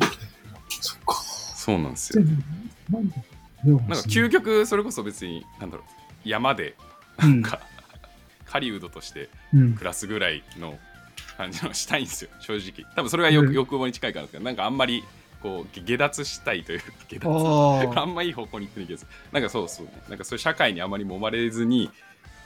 [0.69, 1.13] そっか。
[1.21, 2.23] そうなんですよ。
[2.91, 3.15] なんか
[4.07, 5.83] 究極それこそ別になんだろ
[6.25, 6.75] う山で
[7.23, 7.59] うんか
[8.45, 9.73] 狩人としてうん。
[9.73, 10.79] 暮らすぐらいの
[11.41, 12.85] 感じのしたいんですよ正直。
[12.95, 13.53] 多分それが欲,、うん。
[13.53, 15.03] 欲望に近いからですけどなんかあんまり
[15.41, 17.29] こう下脱したいというか下脱。
[17.29, 19.01] あ あんまいい方向に行ってないけど
[19.31, 21.89] なんかそうそうなんかそういう社会にあまり揉まれずに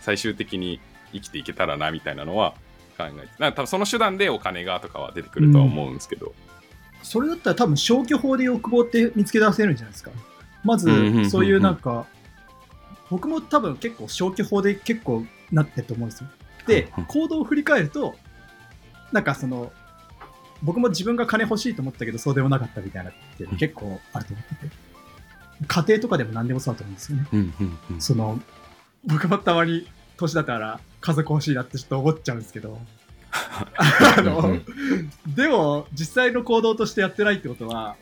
[0.01, 0.79] 最終的に
[1.13, 2.51] 生きていけたらなみたいなのは
[2.97, 3.15] 考えて。
[3.39, 6.33] なんか多分その手段でお金がとかは出てくるとは思うんですけど、
[7.03, 10.11] それだったら多分消去法で欲望って見つけ出せるんじゃないですか？
[10.63, 12.05] まずうんうんうんうん、そういうなんか、
[13.09, 16.29] 僕も多分結構消去法で結構なってると思うんですよ。
[16.65, 18.15] でうんうん、行動を振り返ると、
[19.11, 19.71] なんかその、
[20.61, 24.85] 僕も自分が金欲しいと思ったけどそうでもなかったみたいなって結構あると思ってて。
[25.67, 27.27] 家庭とかでも何でもそうだと思うんですよね。
[27.31, 28.41] うんうんうんその、
[29.05, 29.87] 僕もたまに
[30.17, 32.79] 年だったら家族欲しいなってちょっと思っちゃうんですけど、
[33.31, 34.59] あの、
[35.27, 37.95] でも実際の行動としてやってないってことは、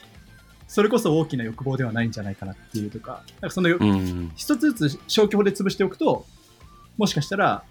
[0.67, 6.25] それこそ大きな欲望ではないんじゃないかなっていうとか、なんかそのうんうん一つずつ消去法で潰しておくと、
[6.97, 7.63] もしかしたら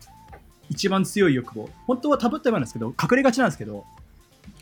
[0.73, 3.85] 一番強い欲望、本当はタブったようなんですけど、隠れがちなんですけど、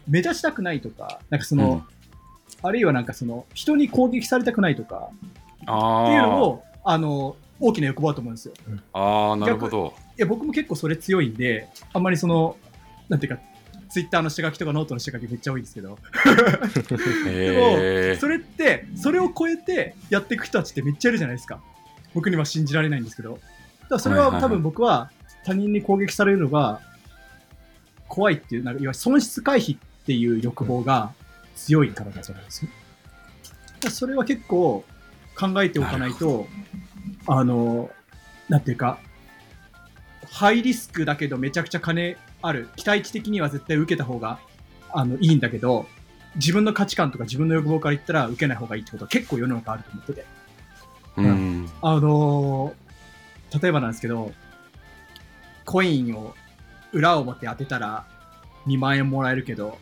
[0.08, 1.84] 目立ちたくないとか、なんかその、
[2.62, 5.08] あるいはなんかその、人に攻撃されたくないとか、
[5.66, 8.54] あっていうのを、あの、大きな欲望だと思うんですよ。
[8.92, 9.94] ああなるほど。
[10.18, 12.56] いや、僕も結構それ強いんで、あんまりその、
[13.08, 13.42] なんていうか、
[13.88, 15.96] ツイッターの下書きとかノートの下書きめっちゃ多いんですけど、
[17.26, 21.60] へえそれって、それを超えてやっていく人たちってめっちゃいるじゃないですか。
[22.14, 23.32] 僕には信じられないんですけど。
[23.32, 23.42] だか
[23.90, 24.42] らそれはいはいはい。
[24.42, 25.10] は多分僕は
[25.50, 26.80] 他人に攻撃されるのが
[28.06, 31.12] 怖いっていう、なんかいわゆる損失回避っていう欲望が
[31.56, 32.70] 強いからだじゃないですよ。
[33.90, 34.84] それは結構
[35.36, 36.46] 考えておかないと、
[37.26, 37.90] あの、
[38.48, 39.00] なんていうか、
[40.30, 42.68] ハイリスクだけどめちゃくちゃ金ある。
[42.76, 44.38] 期待値的には絶対受けた方が
[44.92, 45.86] あのいいんだけど、
[46.36, 50.24] 自分の価値観とか自分の欲望から言ったら受けない方がいいってことは結構世の中あると思ってて。
[51.16, 52.90] うんあのー
[53.60, 54.32] 例えばなんですけど、
[55.70, 56.34] コインを
[56.92, 58.04] 裏を持って当てたら
[58.66, 59.78] 2万円もらえるけど、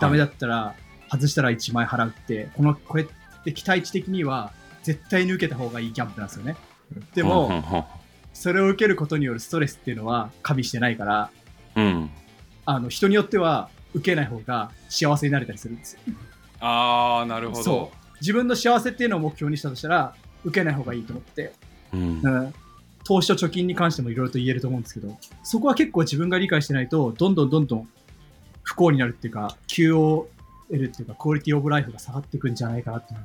[0.00, 0.74] ダメだったら
[1.10, 3.06] 外したら1万円払うって、この、これっ
[3.44, 6.56] て期待値的には絶対に受けた方がいいギャンプなんですよね。
[7.14, 7.86] でも、
[8.32, 11.30] それを受けることによるストレスっていうのは加味してないから、
[11.76, 12.10] うん。
[12.64, 16.00] あの、人によっては受けない方が幸せになれたりするんですよ。
[16.60, 17.62] ああなるほど。
[17.62, 18.14] そう。
[18.22, 21.52] 自分の幸せっていうのを目標にしたとしたら、受けない方がいいと思って、
[21.92, 22.20] うん。
[22.22, 22.54] うん、
[23.08, 27.88] 投資と貯金に関してもいろいろと言えると思うんですけど、そこは結構自分が理解してないと、どんどんどんどん
[28.62, 30.26] 不幸になるっていうか、QOL っ
[30.68, 33.20] ていうか、クオリティオブライフが下がっていくんじゃないかなっていう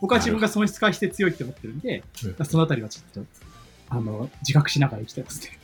[0.00, 3.28] 僕は自分が損失回避して強いって思ってるんで、うんそのあたりはちょっと、
[3.88, 5.58] あの、自覚しながら生きてますね。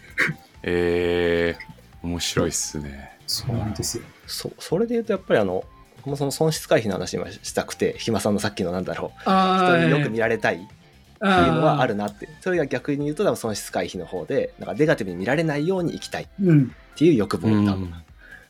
[0.65, 4.05] えー、面白いっすねそうなんですよ。
[4.27, 5.63] そうそれで言うとやっぱりあの
[5.99, 10.67] 僕もその損失回避の話今したくて暇さんのさっきのなんだろうあ人によく見られたい
[11.15, 16.75] ってていうのはあるなってそれが逆に言うと多分損失回避の方でなんかネガティブに見られないように生きたいっうん。
[16.97, 17.95] ていう欲望うんが多分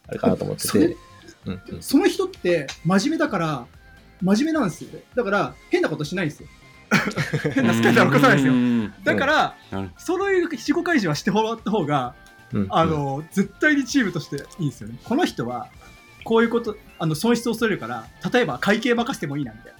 [0.08, 3.66] あるかなと思ってて、うんうんその人って真面目だから、
[4.22, 4.88] 真面目なんですよ。
[5.14, 6.48] だから、変なことしないんですよ。
[7.52, 8.52] 変なスキャンダル起こさないんですよ。
[8.54, 12.14] うんだから、なるその自己開示はしてもらった方が、
[12.52, 14.98] うんあの、絶対にチームとしていいですよね。
[15.04, 15.68] この人は、
[16.24, 19.73] こういうこと、あの、損失を恐れるから、例えば会計任せてもいいな、みたい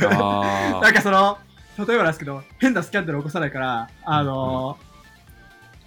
[0.00, 0.90] な。
[0.90, 1.38] んかその、
[1.78, 4.78] 例えばなんですけど、変なスキャンダル起こさないから、あの、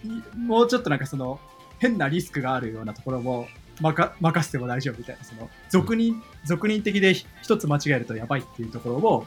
[0.04, 1.39] いもうちょっとなんかその、
[1.80, 3.47] 変なリスクがあるようなところも、
[3.82, 9.26] まか任せても大丈夫みたいな、その、俗人、俗人的で一つ間違えるとやばいっていうところを、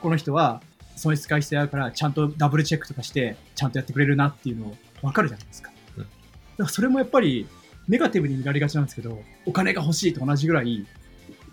[0.00, 0.62] この人は
[0.96, 5.70] 損失回避性あるから、ちゃんとダブルチェックとかして、ちゃんとやってくれるなっていうのを分かるじゃないですか。
[5.96, 7.46] うんだからそれもやっぱり、
[7.88, 10.84] ネガティブに見られがちなんですけど、お金が欲しいと同じぐらい、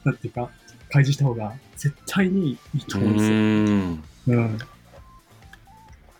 [0.03, 0.49] なんていうか、
[0.91, 3.35] 開示した方が絶対にいいとう思うんですよ。
[3.35, 4.03] ん。
[4.27, 4.57] うん。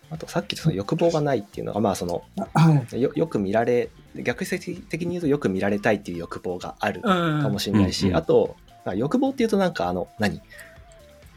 [0.10, 2.24] あとさっきその欲望がないっていうのがまあその
[2.54, 3.02] はい。
[3.02, 7.10] よよく見られ逆説的に言うとよく見られたいっていう欲望があるか
[7.42, 10.42] かもしれないし、うんうんあと、まあ、欲望っていうとなんかあの何？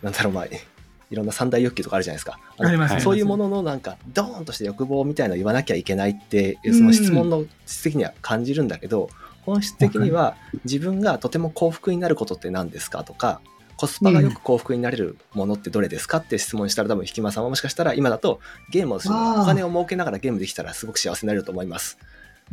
[0.03, 0.47] なんだろうまあ
[1.11, 2.39] いろんな三大欲求とかあるじゃないですか。
[2.59, 9.09] ありますはいそういうもののなんかドーンとして欲望みたいなのを言わなきゃいけないっていうその質問の質的には感じるんだけど、
[9.49, 13.41] 本質的には自分がとても幸福になることって何ですかとか
[13.77, 21.97] コスパがよく幸福になれるものってどれですかって質問したら多分引間さんはもしかしたら今だとゲームをお金を儲けながらゲームできたらすごく幸せになれると思います。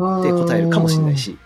[0.01, 1.17] っって答えるかもしれない。
[1.17, 1.37] し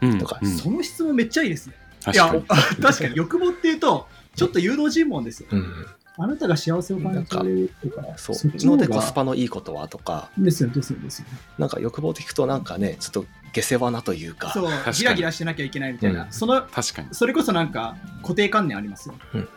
[0.00, 0.18] うん。
[0.18, 0.38] とか。
[0.42, 0.48] うん。
[0.48, 1.74] その質問めっちゃいいですね。
[2.12, 5.48] いや確かに、 確かに欲望っていうと、ちょっと誘導尋問ですよ。
[5.52, 5.86] うん
[6.18, 8.36] あなたが幸せを感じられるとか、そう。
[8.36, 10.30] っちのでコスパのいいことはとか。
[10.36, 11.26] ですよ、ですよ、ですよ。
[11.58, 14.52] なんか欲望的くとなんかねちょっと下世話なというか。
[14.52, 14.70] そう。
[14.92, 16.32] ギラギラしてなきゃいけないみたいな、うん。
[16.32, 19.08] その、確かに、それこそなんか固定観念あります？
[19.08, 19.14] よ。
[19.34, 19.40] うん。
[19.40, 19.48] う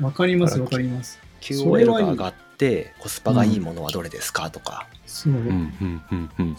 [0.00, 1.18] うんかります、わかります。
[1.40, 5.32] QOL が上がってコスパがいいものはどれですかとか、そう。
[5.32, 6.56] うんうんうんうん。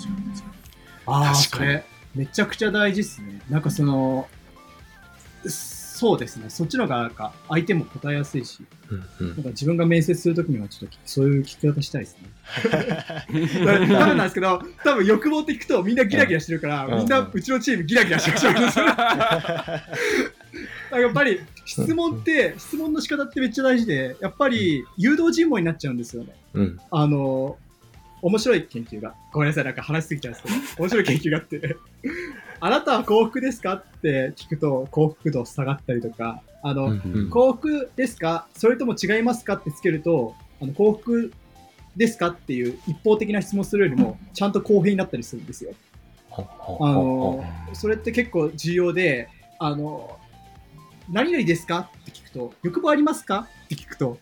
[1.05, 1.71] ああ、確かに。
[1.71, 3.41] それ、めちゃくちゃ大事ですね。
[3.49, 4.27] なんかその、
[6.01, 6.49] そうですね。
[6.49, 9.35] そっちの方がなんか相手も答えやすいし、うんうん。
[9.35, 12.29] なんか自分が面接するときにはちょっとそういう聞き方したいですね。
[13.29, 16.97] 多分なんですけど、多分欲望って聞くとみんなギラギラしてるから、うん。
[16.97, 18.85] みんなうちのチームギラギラしてるんですよ。
[18.87, 19.83] だか
[20.89, 26.33] らやっぱり質問って、質問の仕方ってめっちゃ大事で、やっぱり誘導尋問になっちゃうんですよね。
[26.55, 26.79] うん。
[26.89, 27.59] あの、
[28.23, 31.75] 面白い研究が、ごめんなさい、なんか話しすぎちゃうんですけど、面白い研究があって、
[32.63, 33.73] あなたは幸福ですか？
[33.73, 37.29] って聞くと幸福度下がったりとか、あの、うんうん。
[37.31, 38.47] 幸福ですか？
[38.55, 39.55] それとも違いますか？
[39.55, 41.33] ってつけると、あの幸福
[41.97, 42.27] ですか？
[42.27, 45.73] っていう一方的な質問するよりも、ちゃんと公平になったりするんですよ。
[46.37, 46.41] あ
[46.93, 47.43] の、
[47.73, 50.19] それって結構重要で、あの、
[51.09, 51.89] 何々ですか？
[52.01, 53.47] って聞くと、欲望ありますか？
[53.65, 54.19] って聞くと、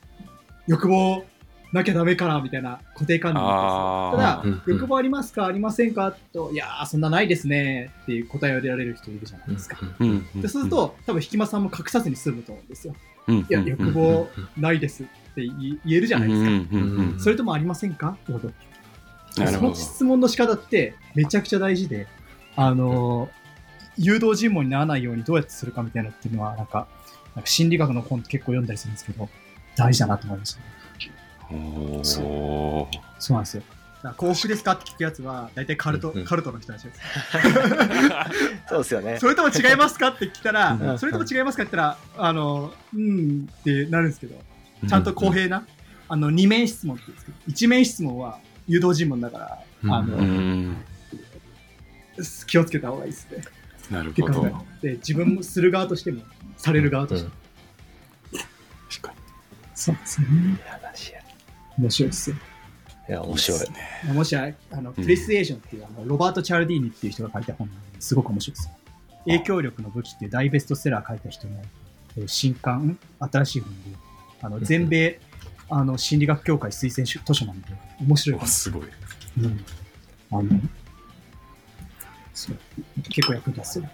[0.66, 1.26] 欲望
[1.72, 4.64] なきゃダメからみたいな固定観念なんですよ。
[4.64, 6.16] ただ、欲望ありますかありませんか？
[6.34, 9.78] と、いやー、そんなないですねっていう答えを入れられる人いるじゃないですか。
[10.36, 12.96] でそうすると、多分、引間さんも隠さずに済むと思うんですよ。
[13.28, 14.28] うんいや、うん欲望
[14.58, 16.68] ないですって言えるじゃないです
[17.18, 17.24] か。
[17.24, 18.18] それともありませんか？
[18.24, 18.52] ってこと。
[19.32, 22.08] その質問の仕方ってめちゃくちゃ大事で、
[22.56, 23.30] あのー
[24.02, 26.88] 誘導尋問にならないようにどうやってするかみたいなっていうのは、なんか、
[27.36, 29.28] なんか心理学の本って結構読んだりするんですけど、
[29.76, 30.66] 大事だなと思いましたね。
[31.52, 33.64] おーそうなんですよ。
[34.16, 37.00] 幸福ですかって聞くやつは、大体カルト、うんうんカルトの人たちです。
[38.70, 44.42] そうですよねそれとも違いますかって聞いたら、うんそれとも違いますかって言ったら、あの、うんってなるんですけど、
[44.88, 45.66] ちゃんと公平な、
[46.08, 49.60] あの、二面質問って言うんですけど、一面質問は誘導尋問だから、
[49.96, 50.78] あの、うん
[52.48, 53.42] 気をつけた方がいいですね。
[53.90, 56.22] なるほどって考えて、自分もする側としても、
[56.58, 57.34] される側としても。
[58.90, 59.14] 確か
[59.76, 60.28] そうですね。
[60.66, 61.19] 話や
[61.80, 62.36] 面白いですよ。
[63.08, 68.74] いや面白いもしああの、プレスエージョンっていう、あのロバート・チャルディーニっていう人が書いた本なんですごく面白いですよ。
[69.26, 71.62] 影響力の武器っていう大ベストセラー書いた人の、
[72.18, 73.98] えー新刊、新しい本で、
[74.42, 75.20] あの全米
[75.70, 77.68] あの心理学協会推薦図書なんで、
[78.02, 78.70] 面白いす。
[78.70, 78.84] ごい
[79.40, 79.66] うん。
[80.32, 80.50] あの、
[82.34, 82.58] そう。
[83.10, 83.90] 結構役に立つよ。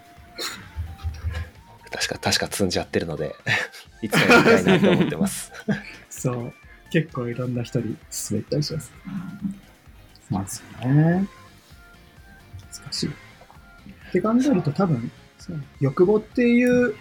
[1.90, 3.34] 確か確か積んじゃってるので
[4.02, 5.50] いつかやりたいなと思ってます
[6.10, 6.52] そう。
[6.90, 8.92] 結構いろんな人に勧めたりします。
[10.30, 11.28] そうですよね。
[12.84, 13.08] 難しい。
[13.08, 15.10] って考えると多分、
[15.80, 16.94] 欲望っていう、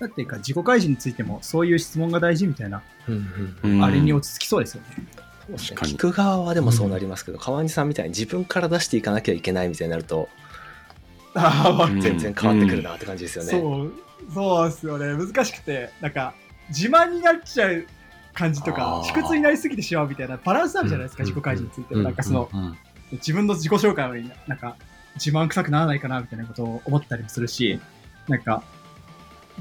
[0.00, 5.06] だっていうか自己開示についてもそういう質問が大事みたいな、うんうんうんあれに落ち着きそうですよね。
[5.48, 10.28] 聞く側はでもそうなりますけど、川西さんみたいに自分から出していかなきゃいけないみたいになると
[11.34, 13.92] あ全然変わってくるなって感じですよね、そう、
[14.32, 15.26] そうですよね。
[15.26, 16.34] 難しくて、なんか、
[16.68, 17.86] 自慢になっちゃう
[18.34, 21.94] 感じとか卑屈になりすぎてしまうみたいなバランスあるじゃないですか、うん自己開示について。
[21.94, 22.78] うんなんかその、うん
[23.12, 24.76] 自分の自己紹介になんか
[25.14, 27.78] 自慢臭くならないかなみたいなことを思ったりもするし、
[28.28, 28.64] なんか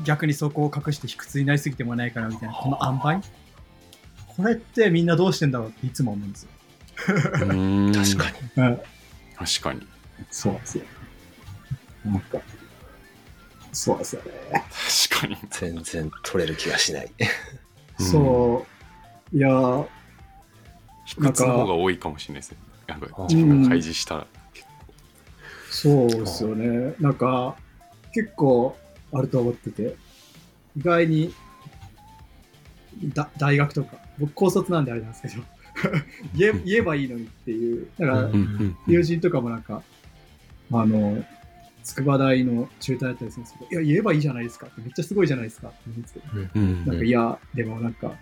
[0.03, 3.21] 逆にそこを隠して卑屈になりすぎてもないかなみたいな、この塩梅？
[4.35, 6.49] これってみんなどうしてんだろうっていつも思うんですよ。
[7.47, 8.81] う ん確かにうん、
[9.35, 9.87] 確かに
[10.31, 10.83] そうなんですよ。
[12.05, 12.39] なんか、
[13.71, 14.31] そうですよね。
[15.09, 17.11] 確かに全然取れる気がしない。
[18.03, 18.65] うんそ
[19.33, 19.87] う、いやー、
[21.05, 22.57] 卑屈の方が多いかもしれないですね。
[22.87, 24.27] なんかうん自分が開示したら、
[25.69, 26.93] そうですよね。
[26.99, 27.55] なんか、
[28.13, 28.77] 結構
[29.11, 29.95] あると思ってて、
[30.77, 31.33] 意外に、
[33.13, 35.43] だ大学とか、僕高卒なんであれなんですけど、
[36.35, 38.29] 言え言えばいいのにっていう、だから
[38.87, 39.81] 友人とかもなんか、
[40.71, 41.23] あの、
[41.83, 44.67] 筑波大の中退だったりするんですけど、いや、言えばいいじゃないですか。
[44.67, 45.67] って、めっちゃすごいじゃないですか。
[45.67, 46.85] って言うんですけど、うん。
[46.85, 48.13] なんか、いや、でもなんか、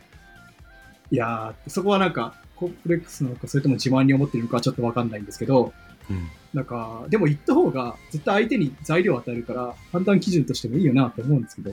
[1.11, 5.73] いやー、そこはなんか、コンプレックスなのか、それとも自慢に思ってるのかはちょっとわかんないんですけど、
[6.09, 6.27] うん。
[6.53, 11.71] なんか、でも言った方が、絶対相手に材料を与えるから、判断基準としてもいいよなって思うんですけど、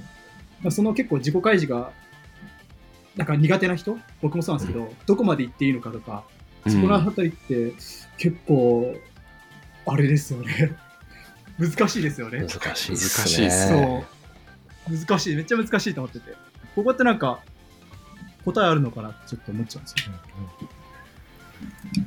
[0.61, 1.92] まあその結構自己開示が、
[3.16, 6.24] なんか苦手な人僕もそうなんですけど、どこまで言っていいのかとか、
[6.66, 7.72] そこのあたりって、
[8.16, 8.94] 結構、
[9.87, 10.77] あれですよね。
[11.59, 12.47] 難しいですよね。
[12.47, 14.05] 難しいっす難しいっすね。
[14.88, 14.97] そう。
[14.97, 15.37] 難しい。
[15.37, 16.33] めっちゃ難しいと思ってて。
[16.75, 17.40] ここってなんか、
[18.44, 19.11] 答えあるのかな？
[19.11, 20.14] ってちょっと思っちゃうんですよ。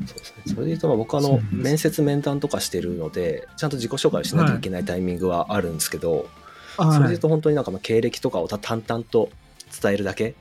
[0.08, 6.30] そうですねそれで言うとまあ僕あの面接面談とかしてるのでちゃんと自己紹介をしなきゃいけないタイミングはあるんですけど、
[6.78, 9.30] あそれで言うと本当になんかまあ経歴とかをた淡々と
[9.82, 10.36] 伝えるだけ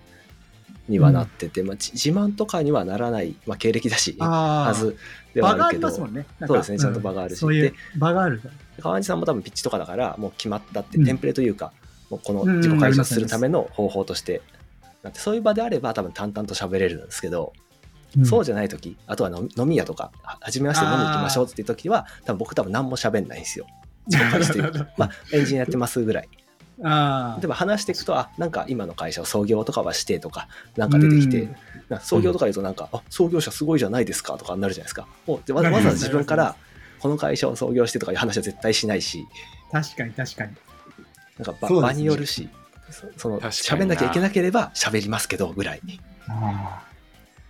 [0.90, 4.96] にはなってて、まあ、じ自慢とかにはならない、まあ、経歴だしあはず
[5.34, 6.26] ではあるけどね。
[6.46, 8.42] そうですねちゃんと場があるしそういうで場がある。
[8.80, 11.72] 川地さんも多分ピッチとかだからもう決まったってうんテンプレというか、
[12.08, 14.42] もうこのうんうん自己開示をするための方法として、
[15.02, 17.52] なってそういう場であれば多分淡々と喋れるんですけど、
[18.24, 23.66] そうじゃない時あとは飲み屋とかは初めまして飲みに行きましょうっていう時は多分僕多分何も喋んないんですよ。
[24.06, 26.28] 自己開示というかまあエンジニアやってますぐらい。
[26.82, 31.56] あ例えば話していくとあなんか今の会社を創業とかはしてとかなんか出てきて、う
[32.00, 35.06] 創業とか言うとなんか、あ創業者すごいじゃないですかとかになるじゃないですか。
[35.26, 36.56] もうでわざわざ自分から
[37.00, 39.26] この会社を創業してとかいう話は絶対しないし。
[39.72, 40.56] あ、確かに確かに。
[41.38, 42.48] なんか場,、場によるし、
[42.90, 45.80] そその喋んなきゃいけなければ喋りますけどぐらい。
[46.28, 46.82] あ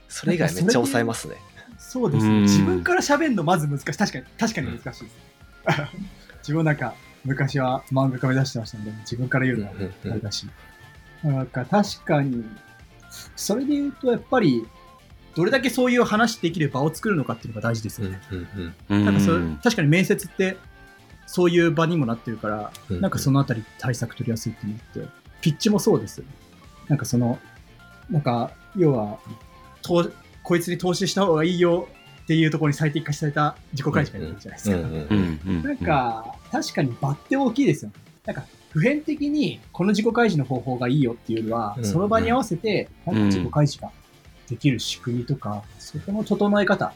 [0.09, 1.37] それ以外めっちゃ抑えますね。
[1.79, 2.31] そうですね。
[2.31, 3.85] うん自分から喋るのまず難しい。
[3.85, 5.17] 確かに、確かに難しいです。
[6.43, 9.73] 自分なんか、昔は漫画家目指してましたので、自分から言うのは
[10.05, 10.49] あれだし。
[11.23, 12.45] なんか確かに、
[13.37, 14.67] それで言うとやっぱり、
[15.35, 18.21] どれだけそういう話できる場を作るのかっていうのが大事ですよね。
[18.89, 20.57] うんなんかそれ確かに面接って
[21.27, 26.23] そういう場にもなってるから、うんなんかそのあたり対策取りやすいっていうのって、ピッチもそうです。
[26.89, 27.39] なんかその、
[28.11, 29.19] なんか、要は、
[29.83, 30.11] と
[30.43, 31.89] こいつに投資した方がいいよ
[32.31, 35.69] っていうところに最適化された自己開示がいるじゃないですか。
[35.69, 37.97] なんか、確かに場って大きいですよね。
[38.25, 43.91] なんか、普遍的にこの自己開示の方法がいいよっていうよりは、うんその場に合わせて、なんか自己開示が
[44.49, 46.93] できる仕組みとか、そこの整え方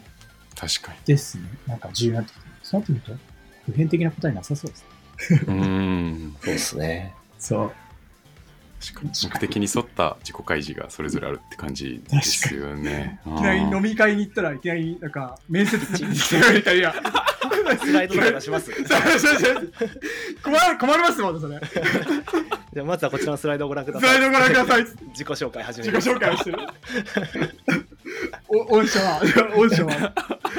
[0.55, 1.49] 確かですね。
[1.67, 2.47] なんか重要になってきて。
[2.63, 3.23] そうなってくると、
[3.67, 4.85] 普遍的な答えなさそうです
[5.49, 5.53] ね。
[5.53, 7.13] にうんそうですね。
[7.41, 7.73] そう。
[8.93, 16.93] 目的に沿った自己開示がそれぞれあるって感じですよねいきなり飲み会に行ったらいきなりなんか面接地に来てるみたいな。
[17.83, 18.71] スライドとか出します？
[20.43, 21.61] 困る困りますもんね、それ。
[22.75, 24.25] じゃあまずはこちらのスライドをご覧くだスライさい。
[24.25, 24.85] ドご覧ください。
[25.11, 26.11] 自己紹介始め自己ます。
[26.11, 26.59] 紹介をしてる。
[28.49, 29.21] お御社は、
[29.57, 30.13] 御社は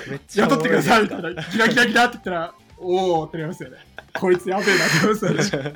[0.10, 1.10] めっちゃ雇ってくださいみい。
[1.10, 1.30] たいな。
[1.44, 3.78] ギラギラギラって言ったら、おおってなりますよね。
[4.14, 5.74] こいつやべえなって思いますよね。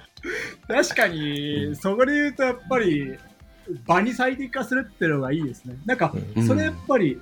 [0.70, 3.18] 確かに、そこで言うとやっぱり、
[3.86, 5.76] 場に最適化するっていうのがいいですね。
[5.86, 7.20] なんか、うんそれやっぱり、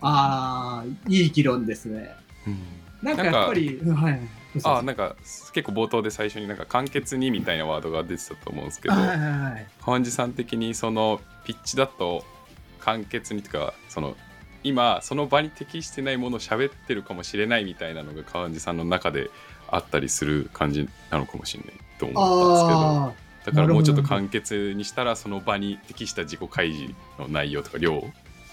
[0.00, 2.14] ああ、いい議論ですね。
[2.46, 2.58] うん
[3.02, 4.20] なんかやっぱり、うんはい。
[4.64, 5.14] あなんか
[5.52, 9.66] 結構冒頭で最初になんか簡潔にみたいなワードが出てたと思うんですけどはいはいはい。
[9.84, 12.24] 川地さん的にそのピッチだと
[12.80, 14.16] 簡潔にとかその
[14.64, 19.30] 今その場に適してないものを喋ってるかもしれないみたいなのが川地さんの中で
[19.68, 23.12] あったりする感じなのかもしれないと思ったんですけどあ
[23.46, 28.04] だからもうちょっと簡潔にしたらその場に適した自己開示の内容とか量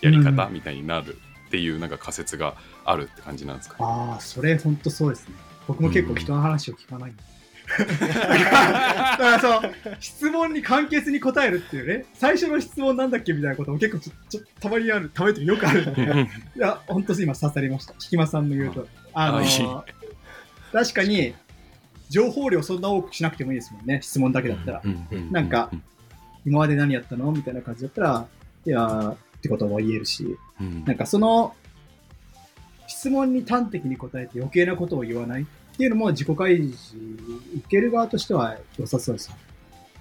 [0.01, 2.55] やり方うんみたいになるっていうなんか仮説が
[2.85, 3.75] あるって感じなんですか？
[3.79, 4.11] あ、ね。
[4.13, 5.35] ああ、それ本当そうですね。
[5.67, 7.23] 僕も結構人の話を聞かないんで。
[7.77, 9.61] だからそう、
[9.99, 15.81] 質問に簡潔に答えるっていうね、最初の質問なんだっけみたいなことも結構ちょちょたまにある、たまによくある
[16.55, 17.95] いや、本当今刺さりました。
[18.11, 18.87] 引間さんの言うと。
[19.13, 19.49] あのあいい
[20.71, 21.33] 確かに、
[22.09, 24.81] 情報量そんな多くしなくてもいいですもんね、質問だけだったら。
[25.31, 25.71] なんか
[26.45, 27.31] 今まで何やったの？
[27.31, 28.27] みたいな感じだったら、
[28.65, 31.55] いやーってことも言えるし、うんなんかその
[32.87, 35.45] 質問に端的に答えて余計なことを言わないっ
[35.75, 36.95] ていうのも自己開示
[37.57, 39.35] 受ける側としては良さそうですね。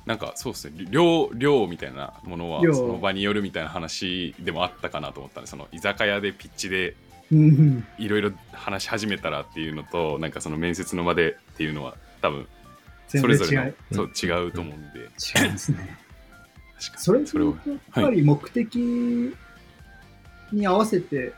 [0.05, 6.97] なんかそうですね量量みたいなものは量その場によるみたいな話でもあったかなと思ったんでその居酒屋でピッチでうん。
[7.31, 12.47] いろいろ話し始めたらっていうのとなんかその面接の場でっていうのは多分
[13.09, 13.75] 全それぞれ。
[13.93, 15.79] そう違うと思うんで、違いますね。
[16.79, 18.77] 確かにそれそれをとやっぱり目的
[20.53, 21.33] に合わせて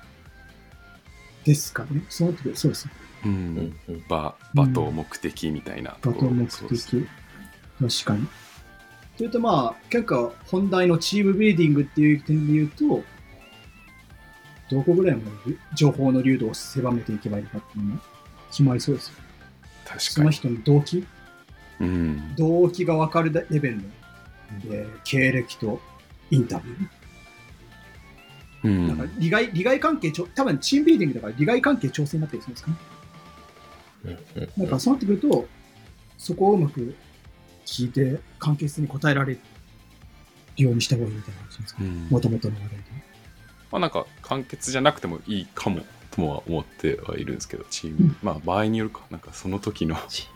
[1.45, 2.03] ですかね。
[2.09, 2.93] その時そうですね。
[3.25, 7.07] ううんんうん場場と目的みたいなところ場と目的。
[7.81, 8.27] 確かに。
[9.17, 13.03] というとまあ、結構本題のチームビルディングっていう点で言うと、
[14.71, 18.01] どこぐらいまで情報の流動を狭めていけばいいかっていうのも
[18.51, 19.15] 決まりそうですよ。
[19.85, 21.07] 確かに、その人の動機？
[21.79, 23.83] うん、動機が分かるレベルの、
[24.71, 25.81] えー経歴と
[26.31, 26.89] インタビュー。
[28.65, 34.49] うんなんか利害利害関係ちょ、多分チームビルディングだから利害関係調整になってるんですかね。
[34.57, 35.47] なんかそうなってくると、
[36.19, 36.95] そこをうまく
[37.65, 39.41] 聞いて、関係性に応えられる
[40.57, 41.85] ようにした方がいいみたいな話ですか。
[41.85, 42.77] うんもともとの話題で。
[43.71, 48.17] まあなんか簡潔じゃなくてもいいかもともは思ってはいるんですけどチーム、うん。
[48.23, 49.03] まあ場合によるか。
[49.11, 49.97] なんかその時の。
[50.09, 50.29] チ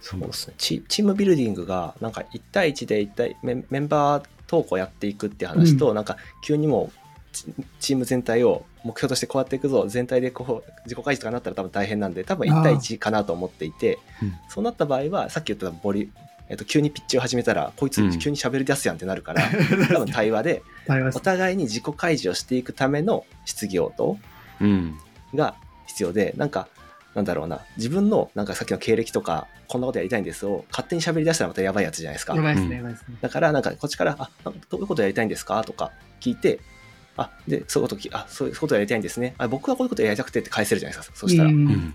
[0.00, 0.54] そうですね。
[0.58, 6.98] チチームビルディングがなんか1対1で1対メンメンバー投稿やっていくっていう話と、なんか急にもう
[7.32, 7.46] チ
[7.80, 9.86] チーム全体を目標としてこうやっていくぞ。
[9.88, 14.34] 全体でこう自己開示とかなったら多分大変なんで多分1対1かなと思っていてうん。
[14.50, 16.10] そうなった場合はさっき言ったボリ
[16.48, 18.18] えっと、急にピッチを始めたらこいつうん。
[18.18, 19.42] 急に喋り出すやんってなるから、
[19.88, 24.18] 多分対話で対話お互いに自己開示をしていくための質疑応答
[24.60, 24.98] うん。
[25.34, 25.54] が
[25.86, 26.68] 必要でなんか
[27.14, 32.34] なんだろうな自分のなんかさっきの経歴とかこんなことやりたいんですを勝手に喋り出したらまたやばいやつじゃないですか。
[32.34, 33.16] やばいですね、うんやばいですね。
[33.20, 36.60] だからなんかこっちから「あなんかどういうことやりたいんですか?」とか聞いて
[37.16, 39.34] 「あでそういうこときあそういうことやりたいんですね。
[39.38, 41.66] あ僕はこういうことやりたくて」って返せるじゃないですかそしたら、うん。
[41.66, 41.94] うん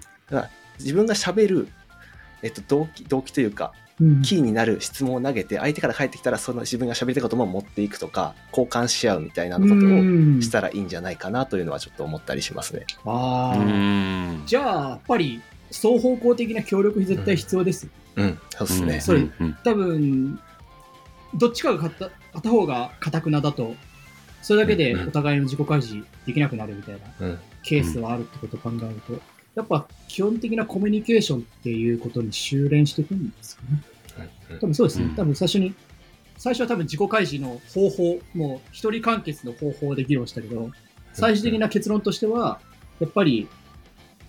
[0.80, 1.68] 自分が喋る
[2.42, 3.89] えっと、動機動機というかうん
[4.24, 10.42] キーになる質問を投げて相手から返ってきたらその自分が喋りたいことも持っていくとか交換し合うみたいなことをうん。
[10.42, 12.86] したらいいんじゃないかなというのはちょっと思ったりしますね。
[13.06, 14.44] あうーん。
[14.46, 15.42] じゃあ、やっぱり、
[15.72, 17.88] 双方向的な協力絶対必要です？
[18.16, 19.14] うん、そうです。
[19.14, 19.30] ね。
[19.64, 20.40] 多分、
[21.36, 23.76] どっちかが片片方が堅くなだと、
[24.42, 29.22] それだけでお互いの自己開示できなくなるみたいなうん、ケースはあるってことを考えると、
[29.56, 33.84] やっぱ基本的なコミュニケーションっていうことに修練していくんですかね。
[34.60, 35.06] 多分そうですね。
[35.06, 35.74] うん多分最初に、
[36.38, 40.72] 最初は多分自己開示の方法、もう一人完結の方法で議論したけど、
[41.14, 42.60] 最終的な結論としては、
[43.00, 43.48] やっぱり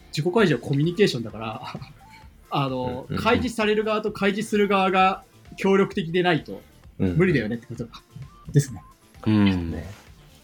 [0.08, 1.62] 自己開示はコミュニケーションだから、
[2.52, 5.22] あのうん、開示される側と開示する側が
[5.56, 6.60] 協力的でないと
[6.98, 7.86] うん無理だよねってこと
[8.52, 8.82] ですね。
[9.26, 9.86] うんね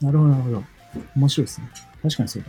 [0.01, 0.65] なるほど、なるほど。
[1.17, 1.69] 面白いですね。
[2.03, 2.49] 確かにそうだ。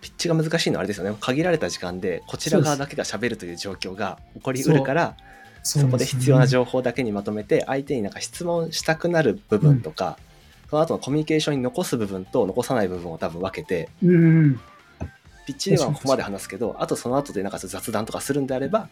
[0.00, 5.16] ピッチが難しいのはあれですよね限られた時間でこちら側だけが喋るという状況が起こりうるから
[5.64, 10.18] そこで必要な情報だけにまとめて相手になんか質問したくなる部分とか、
[10.68, 14.08] その後のコミュニケーションに残す部分と残さない部分を多分分けて報。
[14.08, 14.60] うんうん。
[15.46, 18.88] ピッチではここまで話すけどあとその後でなんか雑談とかするんであれば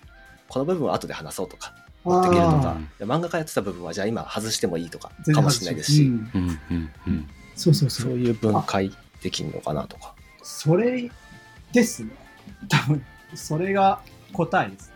[0.49, 1.75] この部分は後で話そうとか
[2.05, 6.11] 持ってけるとあかで漫画家やってた部分はじゃあ今外してもいいとかーかもしれないですし。
[7.57, 10.15] そういう分解できるのかなとか。
[10.43, 11.11] それ
[11.73, 12.11] ですね。
[12.69, 14.01] 多分、それが
[14.33, 14.93] 答えです。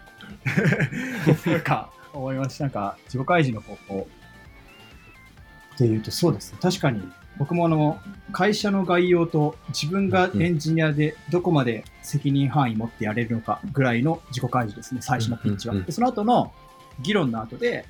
[1.50, 2.64] なんか、思いました。
[2.64, 4.08] なんか、自己開示の方法
[5.74, 6.58] っていうと、そうですね。
[6.60, 7.02] 確かに、
[7.38, 8.00] 僕もあの、
[8.32, 15.02] 会社の概要と自分がエンジニアでどこまで責任範囲持ってやれるのかぐらいの自己開示ですね。
[15.02, 15.74] 最初のピッチは。
[15.74, 16.52] でその後の
[17.00, 17.84] 議論の後で、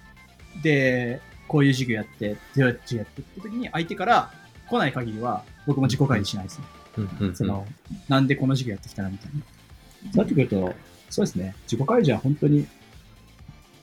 [0.63, 4.33] で、こういう授業やって、どうやってやってって時に相手から
[4.69, 6.65] 来ない限りは、僕も自己開示しないですね。
[7.35, 7.67] その、
[8.09, 9.41] なんでこの授業やってきたなみたいな。
[10.13, 10.75] そうなってくると、
[11.11, 12.67] そうですね、自己開示は本当に、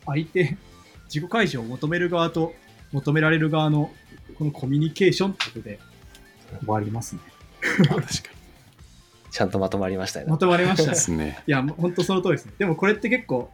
[0.05, 0.57] 相手、
[1.14, 2.53] 自己開示を求める側と
[2.91, 3.91] 求められる側の、
[4.38, 5.80] このコミュニケーションってことで
[6.59, 7.22] 終わりますね。
[7.89, 8.09] あ 確か
[9.32, 10.38] ちゃんとまとまりましたよねま。
[10.38, 10.95] とまりましたね。
[10.95, 12.53] すねいや、もう本当その通りですね。
[12.59, 13.51] でもこれって結構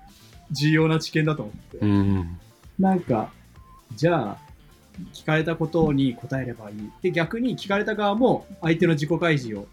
[0.51, 1.77] 重要な知見だと思って。
[1.77, 2.37] うん
[2.77, 3.31] なんか、
[3.95, 4.37] じゃあ、
[5.13, 6.91] 聞かれたことに答えればいい。
[7.01, 9.67] で、逆に聞かれた側も相手の自己開示を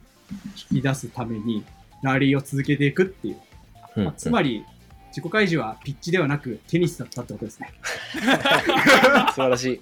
[0.71, 1.65] 引き出すために、
[2.03, 3.37] ラリーを続けていくっていう。
[3.97, 4.65] うんまあつまり、
[5.17, 7.73] 自己開示はピッチではなくテニスだったってことですね。
[9.33, 9.81] 素晴らしい。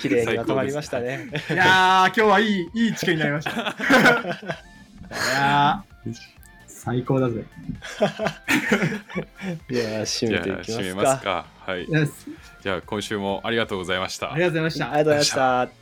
[0.00, 1.28] 綺麗にまとまりましたね。
[1.50, 3.50] いやー、今日はいい、いい知見になりました。
[3.50, 3.54] い
[5.34, 6.14] やー、
[6.68, 7.44] 最高だぜ。
[9.68, 11.02] いやー、締めていきますか。
[11.02, 11.86] ますかはい
[12.62, 14.86] じゃあ今週もありがとうございましたありがとうございました。
[14.86, 15.30] ありがとうございまし
[15.74, 15.81] た。